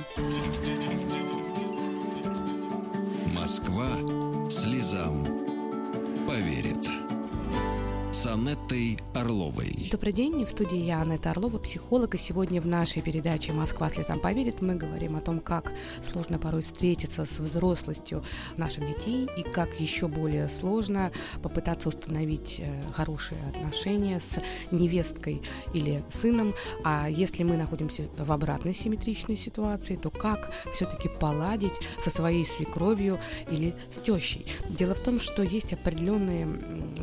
Москва 3.33 3.87
слезам 4.49 5.25
поверит 6.27 6.87
с 8.13 8.27
Анеттой 8.27 8.99
Орловой. 9.15 9.89
Добрый 9.91 10.13
день, 10.13 10.45
в 10.45 10.49
студии 10.49 10.77
я, 10.77 11.01
Анетта 11.01 11.31
Орлова, 11.31 11.57
психолог, 11.57 12.13
и 12.13 12.19
сегодня 12.19 12.61
в 12.61 12.67
нашей 12.67 13.01
передаче 13.01 13.53
«Москва 13.53 13.89
слезам 13.89 14.19
поверит» 14.19 14.61
мы 14.61 14.75
говорим 14.75 15.15
о 15.15 15.21
том, 15.21 15.39
как 15.39 15.73
сложно 16.03 16.37
порой 16.37 16.61
встретиться 16.61 17.25
с 17.25 17.39
взрослостью 17.39 18.23
наших 18.55 18.85
детей 18.87 19.27
и 19.35 19.41
как 19.41 19.79
еще 19.79 20.07
более 20.07 20.47
сложно 20.47 21.11
попытаться 21.41 21.89
установить 21.89 22.59
э, 22.59 22.83
хорошие 22.91 23.41
отношения 23.49 24.19
с 24.19 24.39
невесткой 24.69 25.41
или 25.73 26.03
сыном, 26.11 26.53
а 26.83 27.07
если 27.09 27.41
мы 27.41 27.57
находимся 27.57 28.03
в 28.15 28.31
обратной 28.31 28.75
симметричной 28.75 29.37
ситуации, 29.37 29.95
то 29.95 30.11
как 30.11 30.53
все-таки 30.71 31.09
поладить 31.09 31.73
со 31.99 32.11
своей 32.11 32.45
свекровью 32.45 33.19
или 33.49 33.73
с 33.91 33.97
тещей. 34.03 34.45
Дело 34.69 34.93
в 34.93 34.99
том, 34.99 35.19
что 35.19 35.41
есть 35.41 35.73
определенные 35.73 36.47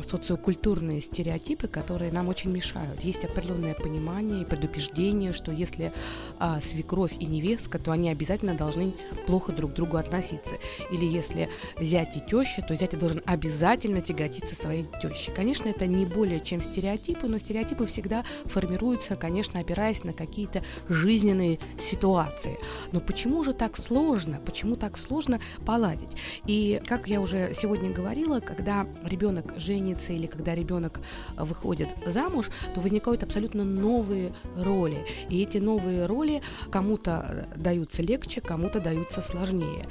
социокультурные 0.03 1.00
стереотипы, 1.01 1.67
которые 1.67 2.11
нам 2.11 2.29
очень 2.29 2.51
мешают. 2.51 3.01
Есть 3.01 3.23
определенное 3.23 3.73
понимание 3.73 4.41
и 4.41 4.45
предубеждение, 4.45 5.33
что 5.33 5.51
если 5.51 5.91
а, 6.39 6.61
свекровь 6.61 7.13
и 7.19 7.25
невестка, 7.25 7.79
то 7.79 7.91
они 7.91 8.09
обязательно 8.09 8.55
должны 8.55 8.93
плохо 9.25 9.51
друг 9.51 9.71
к 9.71 9.73
другу 9.75 9.97
относиться. 9.97 10.55
Или 10.91 11.05
если 11.05 11.49
зять 11.79 12.15
и 12.17 12.19
теща, 12.21 12.61
то 12.61 12.75
зять 12.75 12.97
должен 12.97 13.21
обязательно 13.25 14.01
тяготиться 14.01 14.55
своей 14.55 14.85
тещей. 15.01 15.33
Конечно, 15.33 15.69
это 15.69 15.87
не 15.87 16.05
более 16.05 16.39
чем 16.39 16.61
стереотипы, 16.61 17.27
но 17.27 17.37
стереотипы 17.37 17.85
всегда 17.85 18.23
формируются, 18.45 19.15
конечно, 19.15 19.59
опираясь 19.59 20.03
на 20.03 20.13
какие-то 20.13 20.61
жизненные 20.89 21.59
ситуации. 21.79 22.57
Но 22.91 22.99
почему 22.99 23.43
же 23.43 23.53
так 23.53 23.77
сложно? 23.77 24.39
Почему 24.45 24.75
так 24.75 24.97
сложно 24.97 25.39
поладить? 25.65 26.09
И 26.45 26.81
как 26.85 27.07
я 27.07 27.21
уже 27.21 27.53
сегодня 27.53 27.91
говорила, 27.91 28.39
когда 28.39 28.87
ребенок 29.03 29.53
женится 29.57 30.13
или 30.13 30.27
когда 30.27 30.55
ребенок 30.55 30.90
выходит 31.37 31.89
замуж, 32.05 32.49
то 32.73 32.81
возникают 32.81 33.23
абсолютно 33.23 33.63
новые 33.63 34.33
роли. 34.57 35.05
И 35.29 35.41
эти 35.41 35.57
новые 35.57 36.05
роли 36.05 36.41
кому-то 36.71 37.47
даются 37.55 38.01
легче, 38.01 38.41
кому-то 38.41 38.79
даются 38.79 39.21
сложнее. 39.21 39.85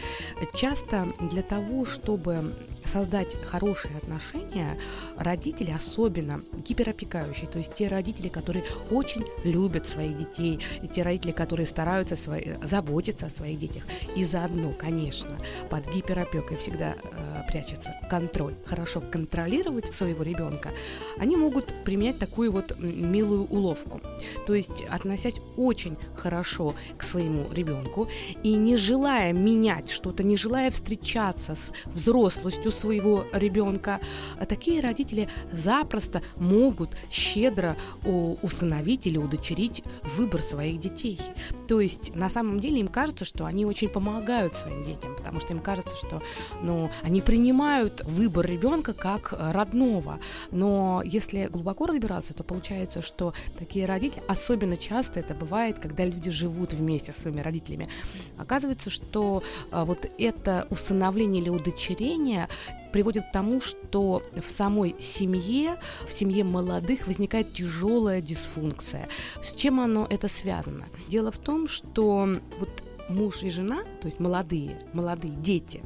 Часто 0.54 1.06
для 1.20 1.42
того, 1.42 1.84
чтобы 1.84 2.54
создать 2.84 3.36
хорошие 3.44 3.96
отношения, 3.96 4.78
родители, 5.16 5.70
особенно 5.70 6.42
гиперопекающие, 6.66 7.48
то 7.48 7.58
есть 7.58 7.74
те 7.74 7.88
родители, 7.88 8.28
которые 8.28 8.64
очень 8.90 9.24
любят 9.44 9.86
своих 9.86 10.16
детей, 10.18 10.60
и 10.82 10.88
те 10.88 11.02
родители, 11.02 11.32
которые 11.32 11.66
стараются 11.66 12.16
свои, 12.16 12.54
заботиться 12.62 13.26
о 13.26 13.30
своих 13.30 13.58
детях. 13.58 13.84
И 14.16 14.24
заодно, 14.24 14.72
конечно, 14.72 15.38
под 15.68 15.88
гиперопекой 15.92 16.56
всегда 16.56 16.94
э, 16.94 17.42
прячется 17.48 17.94
контроль. 18.08 18.54
Хорошо 18.66 19.00
контролировать 19.00 19.92
своего 19.92 20.22
ребенка, 20.22 20.70
они 21.18 21.36
могут 21.36 21.72
применять 21.84 22.18
такую 22.18 22.52
вот 22.52 22.78
милую 22.78 23.44
уловку. 23.46 24.00
То 24.46 24.54
есть 24.54 24.82
относясь 24.88 25.40
очень 25.56 25.96
хорошо 26.16 26.74
к 26.96 27.02
своему 27.02 27.46
ребенку 27.52 28.08
и 28.42 28.54
не 28.54 28.76
желая 28.76 29.32
менять 29.32 29.90
что-то, 29.90 30.22
не 30.22 30.36
желая 30.36 30.70
встречаться 30.70 31.54
с 31.54 31.72
взрослостью 31.86 32.69
своего 32.70 33.26
ребенка, 33.32 34.00
такие 34.48 34.80
родители 34.80 35.28
запросто 35.52 36.22
могут 36.36 36.90
щедро 37.10 37.76
усыновить 38.04 39.06
или 39.06 39.18
удочерить 39.18 39.82
выбор 40.16 40.42
своих 40.42 40.80
детей. 40.80 41.20
То 41.68 41.80
есть 41.80 42.14
на 42.14 42.28
самом 42.28 42.60
деле 42.60 42.80
им 42.80 42.88
кажется, 42.88 43.24
что 43.24 43.44
они 43.44 43.64
очень 43.64 43.88
помогают 43.88 44.54
своим 44.54 44.84
детям, 44.84 45.14
потому 45.16 45.40
что 45.40 45.54
им 45.54 45.60
кажется, 45.60 45.94
что 45.96 46.22
ну, 46.62 46.90
они 47.02 47.20
принимают 47.20 48.02
выбор 48.04 48.46
ребенка 48.46 48.92
как 48.92 49.34
родного. 49.38 50.20
Но 50.50 51.02
если 51.04 51.46
глубоко 51.46 51.86
разбираться, 51.86 52.34
то 52.34 52.44
получается, 52.44 53.02
что 53.02 53.34
такие 53.58 53.86
родители, 53.86 54.22
особенно 54.28 54.76
часто 54.76 55.20
это 55.20 55.34
бывает, 55.34 55.78
когда 55.78 56.04
люди 56.04 56.30
живут 56.30 56.72
вместе 56.72 57.12
со 57.12 57.20
своими 57.22 57.40
родителями, 57.40 57.88
оказывается, 58.36 58.90
что 58.90 59.42
а, 59.70 59.84
вот 59.84 60.10
это 60.18 60.66
усыновление 60.70 61.42
или 61.42 61.50
удочерение 61.50 62.48
приводит 62.92 63.24
к 63.28 63.32
тому, 63.32 63.60
что 63.60 64.22
в 64.34 64.48
самой 64.48 64.96
семье, 65.00 65.78
в 66.06 66.12
семье 66.12 66.44
молодых 66.44 67.06
возникает 67.06 67.52
тяжелая 67.52 68.20
дисфункция. 68.20 69.08
С 69.42 69.54
чем 69.54 69.80
оно 69.80 70.06
это 70.10 70.28
связано? 70.28 70.86
Дело 71.08 71.30
в 71.30 71.38
том, 71.38 71.68
что 71.68 72.28
вот 72.58 72.82
муж 73.08 73.42
и 73.42 73.50
жена, 73.50 73.82
то 74.00 74.06
есть 74.06 74.20
молодые, 74.20 74.78
молодые 74.92 75.34
дети, 75.34 75.82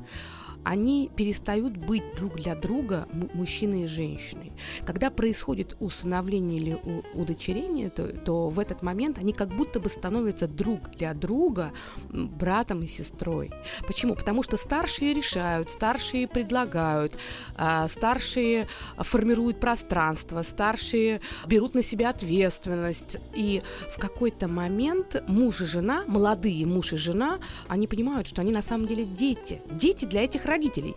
они 0.65 1.11
перестают 1.15 1.77
быть 1.77 2.03
друг 2.17 2.37
для 2.37 2.55
друга 2.55 3.07
мужчиной 3.35 3.85
и 3.85 3.87
женщиной. 3.87 4.53
Когда 4.85 5.11
происходит 5.11 5.77
усыновление 5.79 6.59
или 6.59 6.79
удочерение, 7.15 7.91
то, 7.91 8.09
то 8.09 8.49
в 8.49 8.59
этот 8.59 8.83
момент 8.83 9.19
они 9.19 9.33
как 9.33 9.49
будто 9.49 9.79
бы 9.79 9.89
становятся 9.89 10.49
друг 10.49 10.91
для 10.93 11.13
друга 11.13 11.73
братом 12.09 12.83
и 12.83 12.87
сестрой. 12.87 13.51
Почему? 13.87 14.15
Потому 14.15 14.43
что 14.43 14.57
старшие 14.57 15.13
решают, 15.13 15.71
старшие 15.71 16.27
предлагают, 16.27 17.13
а, 17.57 17.87
старшие 17.89 18.67
формируют 18.97 19.61
пространство, 19.61 20.43
старшие 20.43 21.21
берут 21.47 21.75
на 21.75 21.83
себя 21.83 22.11
ответственность. 22.11 23.19
И 23.35 23.63
в 23.91 23.99
какой-то 23.99 24.49
момент 24.49 25.23
муж 25.29 25.61
и 25.61 25.67
жена, 25.67 26.05
молодые 26.07 26.65
муж 26.67 26.95
и 26.95 26.97
жена, 26.97 27.39
они 27.69 27.87
понимают, 27.87 28.27
что 28.27 28.41
они 28.41 28.53
на 28.53 28.63
самом 28.63 28.87
деле 28.87 29.05
дети. 29.05 29.61
Дети 29.71 30.07
для 30.07 30.25
этих 30.25 30.45
родителей 30.45 30.54
родителей. 30.55 30.95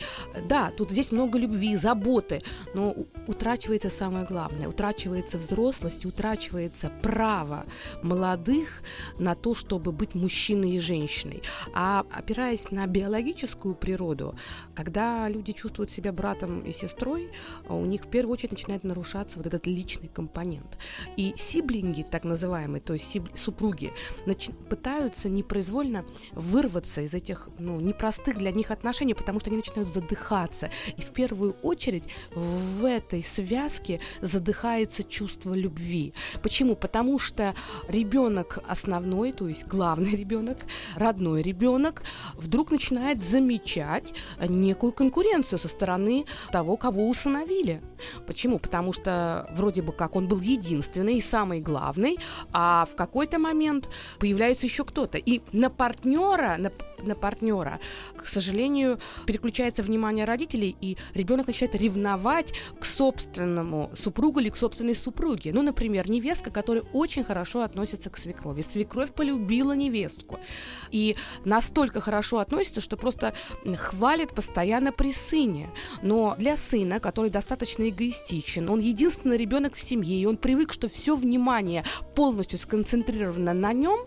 Да, 0.47 0.71
тут 0.71 0.91
здесь 0.91 1.11
много 1.11 1.39
любви, 1.39 1.75
заботы, 1.75 2.41
но 2.73 2.95
утрачивается 3.27 3.89
самое 3.89 4.25
главное, 4.25 4.67
утрачивается 4.67 5.37
взрослость, 5.37 6.05
утрачивается 6.05 6.91
право 7.01 7.65
молодых 8.03 8.83
на 9.19 9.35
то, 9.35 9.55
чтобы 9.55 9.91
быть 9.91 10.15
мужчиной 10.15 10.71
и 10.71 10.79
женщиной. 10.79 11.41
А 11.73 12.05
опираясь 12.11 12.71
на 12.71 12.85
биологическую 12.87 13.75
природу, 13.75 14.35
когда 14.75 15.29
люди 15.29 15.53
чувствуют 15.53 15.91
себя 15.91 16.11
братом 16.11 16.61
и 16.61 16.71
сестрой, 16.71 17.31
у 17.69 17.85
них 17.85 18.05
в 18.05 18.09
первую 18.09 18.33
очередь 18.33 18.51
начинает 18.51 18.83
нарушаться 18.83 19.37
вот 19.37 19.47
этот 19.47 19.67
личный 19.67 20.07
компонент. 20.07 20.77
И 21.17 21.33
сиблинги, 21.37 22.03
так 22.03 22.23
называемые, 22.23 22.81
то 22.81 22.93
есть 22.93 23.17
супруги, 23.35 23.91
нач- 24.25 24.53
пытаются 24.69 25.29
непроизвольно 25.29 26.05
вырваться 26.33 27.01
из 27.01 27.13
этих 27.13 27.49
ну, 27.59 27.79
непростых 27.79 28.37
для 28.37 28.51
них 28.51 28.71
отношений, 28.71 29.13
потому 29.13 29.39
что 29.39 29.46
что 29.47 29.53
они 29.53 29.57
начинают 29.57 29.89
задыхаться. 29.89 30.69
И 30.97 31.01
в 31.01 31.11
первую 31.11 31.53
очередь 31.63 32.03
в 32.33 32.83
этой 32.85 33.23
связке 33.23 34.01
задыхается 34.21 35.03
чувство 35.03 35.53
любви. 35.53 36.13
Почему? 36.41 36.75
Потому 36.75 37.17
что 37.17 37.55
ребенок 37.87 38.59
основной, 38.67 39.31
то 39.31 39.47
есть 39.47 39.65
главный 39.65 40.11
ребенок, 40.11 40.57
родной 40.95 41.41
ребенок, 41.41 42.03
вдруг 42.33 42.71
начинает 42.71 43.23
замечать 43.23 44.13
некую 44.39 44.91
конкуренцию 44.91 45.59
со 45.59 45.67
стороны 45.67 46.25
того, 46.51 46.75
кого 46.75 47.07
усыновили. 47.07 47.81
Почему? 48.25 48.59
Потому 48.59 48.91
что 48.91 49.49
вроде 49.55 49.81
бы 49.81 49.93
как 49.93 50.15
он 50.15 50.27
был 50.27 50.41
единственный 50.41 51.17
и 51.17 51.21
самый 51.21 51.61
главный, 51.61 52.17
а 52.51 52.85
в 52.91 52.95
какой-то 52.95 53.39
момент 53.39 53.89
появляется 54.19 54.65
еще 54.65 54.83
кто-то. 54.83 55.17
И 55.17 55.41
на 55.53 55.69
партнера, 55.69 56.57
на, 56.57 56.71
на 57.01 57.15
партнера, 57.15 57.79
к 58.17 58.25
сожалению, 58.25 58.99
переключается 59.37 59.83
внимание 59.83 60.25
родителей, 60.25 60.75
и 60.81 60.97
ребенок 61.13 61.45
начинает 61.45 61.75
ревновать 61.75 62.53
к 62.79 62.85
собственному 62.85 63.91
супругу 63.95 64.39
или 64.39 64.49
к 64.49 64.55
собственной 64.55 64.95
супруге. 64.95 65.53
Ну, 65.53 65.61
например, 65.61 66.09
невестка, 66.09 66.49
которая 66.49 66.83
очень 66.93 67.23
хорошо 67.23 67.61
относится 67.61 68.09
к 68.09 68.17
свекрови. 68.17 68.61
Свекровь 68.61 69.13
полюбила 69.13 69.73
невестку. 69.73 70.39
И 70.89 71.15
настолько 71.45 72.01
хорошо 72.01 72.39
относится, 72.39 72.81
что 72.81 72.97
просто 72.97 73.33
хвалит 73.77 74.33
постоянно 74.33 74.91
при 74.91 75.13
сыне. 75.13 75.69
Но 76.01 76.35
для 76.39 76.57
сына, 76.57 76.99
который 76.99 77.29
достаточно 77.29 77.87
эгоистичен, 77.87 78.69
он 78.69 78.79
единственный 78.79 79.37
ребенок 79.37 79.75
в 79.75 79.81
семье, 79.81 80.19
и 80.19 80.25
он 80.25 80.37
привык, 80.37 80.73
что 80.73 80.87
все 80.87 81.15
внимание 81.15 81.83
полностью 82.15 82.57
сконцентрировано 82.57 83.53
на 83.53 83.71
нем, 83.71 83.99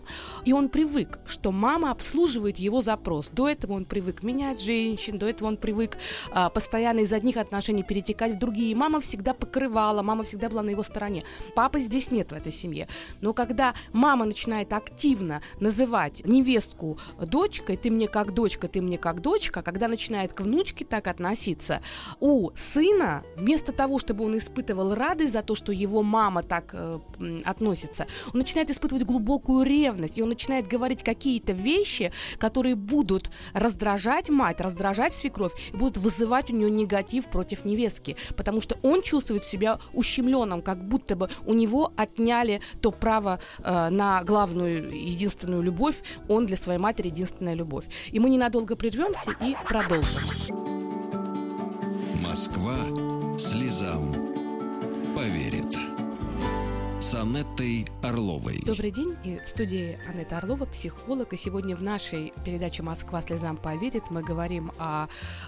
и 0.43 0.51
он 0.51 0.67
привык, 0.67 1.19
что 1.25 1.53
мама 1.53 1.91
обслуживает 1.91 2.57
его 2.57 2.81
запрос. 2.81 3.29
До 3.29 3.47
этого 3.47 3.73
он 3.73 3.85
привык 3.85 4.23
менять 4.23 4.59
женщин, 4.59 5.20
до 5.21 5.27
этого 5.27 5.47
он 5.47 5.57
привык 5.57 5.97
а, 6.31 6.49
постоянно 6.49 7.01
из 7.01 7.13
одних 7.13 7.37
отношений 7.37 7.83
перетекать 7.83 8.33
в 8.33 8.39
другие. 8.39 8.75
Мама 8.75 8.99
всегда 9.01 9.33
покрывала, 9.33 10.01
мама 10.01 10.23
всегда 10.23 10.49
была 10.49 10.63
на 10.63 10.71
его 10.71 10.83
стороне. 10.83 11.23
Папы 11.55 11.79
здесь 11.79 12.11
нет 12.11 12.31
в 12.31 12.35
этой 12.35 12.51
семье. 12.51 12.87
Но 13.21 13.33
когда 13.33 13.75
мама 13.93 14.25
начинает 14.25 14.73
активно 14.73 15.41
называть 15.59 16.25
невестку 16.25 16.97
дочкой, 17.19 17.77
ты 17.77 17.91
мне 17.91 18.07
как 18.07 18.33
дочка, 18.33 18.67
ты 18.67 18.81
мне 18.81 18.97
как 18.97 19.21
дочка, 19.21 19.61
когда 19.61 19.87
начинает 19.87 20.33
к 20.33 20.41
внучке 20.41 20.85
так 20.85 21.07
относиться, 21.07 21.81
у 22.19 22.49
сына 22.55 23.23
вместо 23.37 23.71
того, 23.71 23.99
чтобы 23.99 24.25
он 24.25 24.37
испытывал 24.37 24.95
радость 24.95 25.33
за 25.33 25.43
то, 25.43 25.53
что 25.53 25.71
его 25.71 26.01
мама 26.01 26.41
так 26.41 26.71
э, 26.73 26.99
относится, 27.45 28.07
он 28.33 28.39
начинает 28.39 28.71
испытывать 28.71 29.03
глубокую 29.03 29.63
ревность, 29.65 30.17
и 30.17 30.23
он 30.23 30.29
начинает 30.29 30.67
говорить 30.67 31.03
какие-то 31.03 31.53
вещи, 31.53 32.11
которые 32.39 32.75
будут 32.75 33.29
раздражать 33.53 34.29
мать, 34.29 34.59
раздражать 34.59 35.10
ругать 35.11 35.13
свекровь 35.13 35.53
и 35.73 35.77
будут 35.77 35.97
вызывать 35.97 36.51
у 36.51 36.55
нее 36.55 36.69
негатив 36.69 37.25
против 37.27 37.65
невестки, 37.65 38.15
потому 38.35 38.61
что 38.61 38.77
он 38.83 39.01
чувствует 39.01 39.45
себя 39.45 39.79
ущемленным, 39.93 40.61
как 40.61 40.87
будто 40.87 41.15
бы 41.15 41.29
у 41.45 41.53
него 41.53 41.91
отняли 41.97 42.61
то 42.81 42.91
право 42.91 43.39
э, 43.59 43.89
на 43.89 44.23
главную, 44.23 44.91
единственную 44.91 45.61
любовь, 45.61 46.01
он 46.27 46.45
для 46.45 46.57
своей 46.57 46.79
матери 46.79 47.07
единственная 47.07 47.55
любовь. 47.55 47.85
И 48.11 48.19
мы 48.19 48.29
ненадолго 48.29 48.75
прервемся 48.75 49.31
и 49.41 49.55
продолжим. 49.67 50.21
Москва 52.27 52.75
слезам 53.37 54.13
поверит. 55.15 56.00
С 57.01 57.15
Анеттой 57.15 57.87
Орловой. 58.03 58.61
Добрый 58.63 58.91
день. 58.91 59.17
И 59.23 59.39
в 59.43 59.47
студии 59.47 59.97
Анетта 60.07 60.37
Орлова, 60.37 60.67
психолог. 60.67 61.33
И 61.33 61.35
сегодня 61.35 61.75
в 61.75 61.81
нашей 61.81 62.31
передаче 62.45 62.83
«Москва 62.83 63.21
слезам 63.21 63.57
поверит» 63.57 64.11
мы 64.11 64.21
говорим 64.21 64.71
о, 64.77 65.07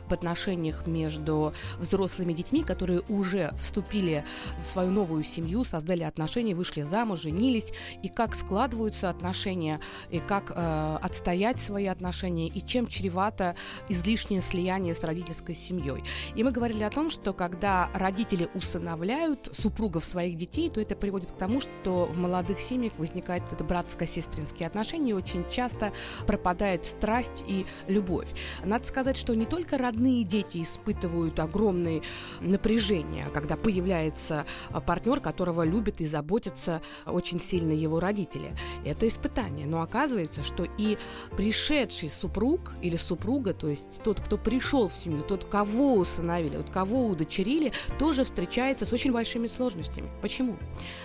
отношениях 0.10 0.88
между 0.88 1.54
взрослыми 1.78 2.34
детьми, 2.34 2.64
которые 2.64 3.02
уже 3.08 3.54
вступили 3.60 4.26
в 4.60 4.66
свою 4.66 4.90
новую 4.90 5.24
семью, 5.24 5.64
создали 5.64 6.02
отношения, 6.02 6.56
вышли 6.56 6.82
замуж, 6.82 7.22
женились, 7.22 7.72
и 8.02 8.08
как 8.08 8.34
складываются 8.34 9.12
отношения, 9.12 9.80
и 10.10 10.20
как 10.20 10.52
э, 10.56 10.98
отстоять 11.04 11.60
свои 11.60 11.86
отношения, 11.86 12.48
и 12.48 12.66
чем 12.66 12.88
чревато 12.88 13.56
излишнее 13.90 14.42
слияние 14.42 14.96
с 14.96 15.04
родительской 15.04 15.54
семьей. 15.54 16.04
И 16.36 16.44
мы 16.44 16.52
говорили 16.52 16.82
о 16.82 16.90
том, 16.90 17.12
что 17.12 17.32
когда 17.32 17.92
родители 17.94 18.50
усыновляют 18.56 19.52
супругов 19.54 20.04
своих 20.04 20.36
детей, 20.36 20.72
то 20.72 20.82
это 20.82 20.96
приводит 20.96 21.32
к 21.32 21.43
тому, 21.44 21.60
что 21.60 22.06
в 22.06 22.18
молодых 22.20 22.62
семьях 22.62 22.94
возникает 22.98 23.44
это 23.52 23.66
братско-сестринские 23.66 24.66
отношения, 24.66 25.10
и 25.10 25.14
очень 25.14 25.44
часто 25.50 25.92
пропадает 26.26 26.86
страсть 26.86 27.44
и 27.46 27.66
любовь. 27.90 28.30
Надо 28.64 28.88
сказать, 28.88 29.18
что 29.18 29.36
не 29.36 29.46
только 29.46 29.78
родные 29.78 30.24
дети 30.24 30.64
испытывают 30.64 31.38
огромное 31.42 32.02
напряжение, 32.40 33.26
когда 33.34 33.58
появляется 33.58 34.46
партнер, 34.88 35.20
которого 35.20 35.64
любят 35.64 36.00
и 36.00 36.06
заботятся 36.06 36.82
очень 37.06 37.42
сильно 37.42 37.74
его 37.74 38.00
родители. 38.00 38.56
Это 38.86 39.06
испытание. 39.06 39.68
Но 39.68 39.82
оказывается, 39.82 40.44
что 40.44 40.66
и 40.78 40.98
пришедший 41.36 42.08
супруг 42.08 42.72
или 42.82 42.96
супруга, 42.96 43.54
то 43.54 43.68
есть 43.68 44.02
тот, 44.02 44.22
кто 44.22 44.38
пришел 44.38 44.88
в 44.88 44.94
семью, 44.94 45.24
тот, 45.28 45.44
кого 45.44 45.96
усыновили, 45.96 46.56
тот, 46.56 46.70
кого 46.70 47.08
удочерили, 47.08 47.74
тоже 48.00 48.24
встречается 48.24 48.86
с 48.86 48.94
очень 48.94 49.12
большими 49.12 49.48
сложностями. 49.48 50.10
Почему? 50.22 50.56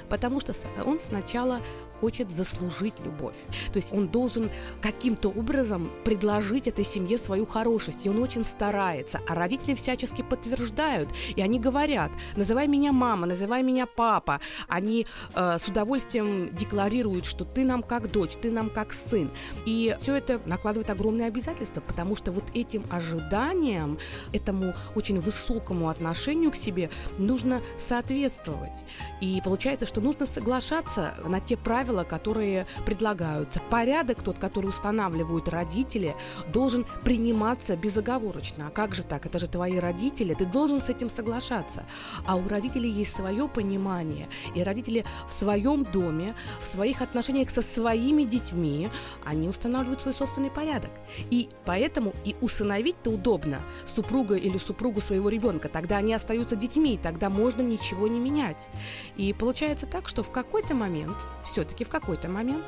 Потому 0.08 0.27
что 0.40 0.52
он 0.84 1.00
сначала 1.00 1.60
хочет 2.00 2.30
заслужить 2.30 2.94
любовь. 3.04 3.36
То 3.72 3.78
есть 3.78 3.92
он 3.92 4.08
должен 4.08 4.50
каким-то 4.80 5.28
образом 5.28 5.90
предложить 6.04 6.68
этой 6.68 6.84
семье 6.84 7.18
свою 7.18 7.46
хорошесть, 7.46 8.06
и 8.06 8.08
он 8.08 8.22
очень 8.22 8.44
старается. 8.44 9.20
А 9.28 9.34
родители 9.34 9.74
всячески 9.74 10.22
подтверждают, 10.22 11.10
и 11.36 11.42
они 11.42 11.58
говорят, 11.58 12.10
называй 12.36 12.66
меня 12.66 12.92
мама, 12.92 13.26
называй 13.26 13.62
меня 13.62 13.86
папа. 13.86 14.40
Они 14.68 15.06
э, 15.34 15.56
с 15.58 15.68
удовольствием 15.68 16.54
декларируют, 16.54 17.24
что 17.24 17.44
ты 17.44 17.64
нам 17.64 17.82
как 17.82 18.10
дочь, 18.10 18.36
ты 18.40 18.50
нам 18.50 18.70
как 18.70 18.92
сын. 18.92 19.30
И 19.66 19.96
все 20.00 20.16
это 20.16 20.40
накладывает 20.44 20.90
огромные 20.90 21.28
обязательства, 21.28 21.80
потому 21.80 22.16
что 22.16 22.32
вот 22.32 22.44
этим 22.54 22.84
ожиданиям, 22.90 23.98
этому 24.32 24.74
очень 24.94 25.18
высокому 25.18 25.88
отношению 25.88 26.50
к 26.50 26.56
себе 26.56 26.90
нужно 27.18 27.60
соответствовать. 27.78 28.84
И 29.20 29.40
получается, 29.44 29.86
что 29.86 30.00
нужно 30.00 30.26
соглашаться 30.26 31.14
на 31.24 31.40
те 31.40 31.56
правила, 31.56 31.87
которые 32.04 32.66
предлагаются. 32.84 33.60
Порядок 33.70 34.22
тот, 34.22 34.38
который 34.38 34.66
устанавливают 34.66 35.48
родители, 35.48 36.14
должен 36.52 36.86
приниматься 37.04 37.76
безоговорочно. 37.76 38.68
А 38.68 38.70
как 38.70 38.94
же 38.94 39.02
так? 39.02 39.26
Это 39.26 39.38
же 39.38 39.46
твои 39.46 39.78
родители, 39.78 40.34
ты 40.34 40.44
должен 40.46 40.80
с 40.80 40.88
этим 40.88 41.10
соглашаться. 41.10 41.84
А 42.26 42.36
у 42.36 42.48
родителей 42.48 42.90
есть 42.90 43.14
свое 43.14 43.48
понимание, 43.48 44.28
и 44.54 44.62
родители 44.62 45.04
в 45.28 45.32
своем 45.32 45.84
доме, 45.84 46.34
в 46.60 46.66
своих 46.66 47.02
отношениях 47.02 47.50
со 47.50 47.62
своими 47.62 48.24
детьми, 48.24 48.90
они 49.24 49.48
устанавливают 49.48 50.00
свой 50.00 50.14
собственный 50.14 50.50
порядок. 50.50 50.90
И 51.30 51.48
поэтому 51.64 52.12
и 52.24 52.36
усыновить-то 52.40 53.10
удобно 53.10 53.60
супруга 53.86 54.34
или 54.34 54.58
супругу 54.58 55.00
своего 55.00 55.28
ребенка. 55.28 55.68
Тогда 55.68 55.96
они 55.96 56.14
остаются 56.14 56.56
детьми, 56.56 56.94
и 56.94 56.98
тогда 56.98 57.30
можно 57.30 57.62
ничего 57.62 58.08
не 58.08 58.20
менять. 58.20 58.68
И 59.16 59.32
получается 59.32 59.86
так, 59.86 60.08
что 60.08 60.22
в 60.22 60.30
какой-то 60.30 60.74
момент, 60.74 61.16
все-таки 61.44 61.77
в 61.84 61.90
какой-то 61.90 62.28
момент, 62.28 62.64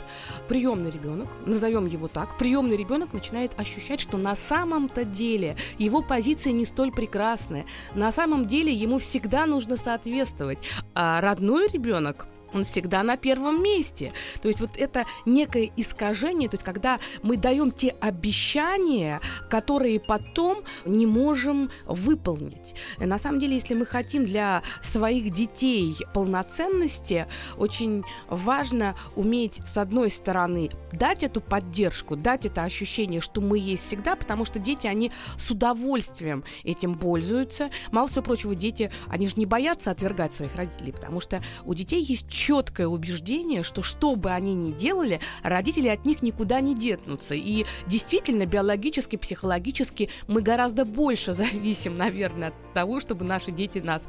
приемный 0.49 0.91
ребенок, 0.91 1.29
назовем 1.47 1.87
его 1.87 2.09
так, 2.09 2.39
приемный 2.39 2.77
ребенок 2.77 3.13
начинает 3.13 3.59
ощущать, 3.59 4.01
что 4.01 4.19
на 4.19 4.35
самом-то 4.35 5.05
деле 5.05 5.57
его 5.79 6.03
позиция 6.03 6.53
не 6.53 6.65
столь 6.65 6.93
прекрасная. 6.93 7.67
На 7.95 8.13
самом 8.13 8.47
деле 8.47 8.73
ему 8.73 8.99
всегда 8.99 9.47
нужно 9.47 9.77
соответствовать. 9.77 10.59
А 10.95 11.21
родной 11.21 11.69
ребенок 11.69 12.27
он 12.53 12.65
всегда 12.65 13.03
на 13.03 13.17
первом 13.17 13.63
месте. 13.63 14.13
То 14.43 14.49
есть 14.49 14.61
вот 14.61 14.77
это 14.77 15.07
некое 15.27 15.71
искажение, 15.77 16.49
то 16.49 16.55
есть 16.55 16.65
когда 16.65 16.99
мы 17.23 17.37
даем 17.37 17.71
те 17.71 17.97
обещания, 18.01 19.21
которые 19.49 20.01
потом 20.01 20.65
не 20.85 21.07
можем 21.07 21.71
выполнить. 21.87 22.75
И 22.99 23.05
на 23.05 23.19
самом 23.19 23.41
деле, 23.41 23.55
если 23.55 23.75
мы 23.75 23.87
хотим 23.87 24.25
для 24.25 24.63
своих 24.83 25.31
детей 25.31 25.97
полноценности, 26.15 27.27
очень 27.57 28.05
важно 28.29 28.95
уметь, 29.17 29.61
с 29.67 29.77
одной 29.77 30.11
стороны, 30.11 30.71
дать 30.93 31.23
эту 31.23 31.41
поддержку, 31.41 32.17
дать 32.17 32.47
это 32.47 32.65
ощущение, 32.65 33.21
что 33.21 33.41
мы 33.41 33.59
есть 33.59 33.87
всегда, 33.87 34.17
потому 34.17 34.45
что 34.45 34.59
дети, 34.59 34.87
они 34.87 35.13
с 35.37 35.51
удовольствием 35.51 36.45
этим 36.65 36.99
пользуются. 36.99 37.71
Мало 37.93 38.09
всего 38.09 38.23
прочего, 38.23 38.55
дети, 38.55 38.91
они 39.09 39.27
же 39.27 39.35
не 39.37 39.47
боятся 39.47 39.91
отвергать 39.91 40.33
своих 40.33 40.55
родителей, 40.55 40.93
потому 40.93 41.21
что 41.21 41.43
у 41.65 41.75
детей 41.75 42.03
есть 42.03 42.31
четкое 42.41 42.87
убеждение, 42.87 43.63
что 43.63 43.83
что 43.83 44.17
бы 44.17 44.31
они 44.31 44.55
ни 44.55 44.73
делали, 44.73 45.21
родители 45.43 45.89
от 45.89 46.07
них 46.07 46.23
никуда 46.23 46.63
не 46.63 46.75
детнутся. 46.75 47.35
И 47.35 47.67
действительно, 47.87 48.47
биологически, 48.47 49.17
психологически 49.17 50.09
мы 50.27 50.41
гораздо 50.41 50.87
больше 50.87 51.33
зависим, 51.35 51.97
наверное, 51.97 52.49
от 52.49 52.55
того, 52.73 52.99
чтобы 52.99 53.27
наши 53.27 53.53
дети 53.53 53.79
нас 53.81 54.05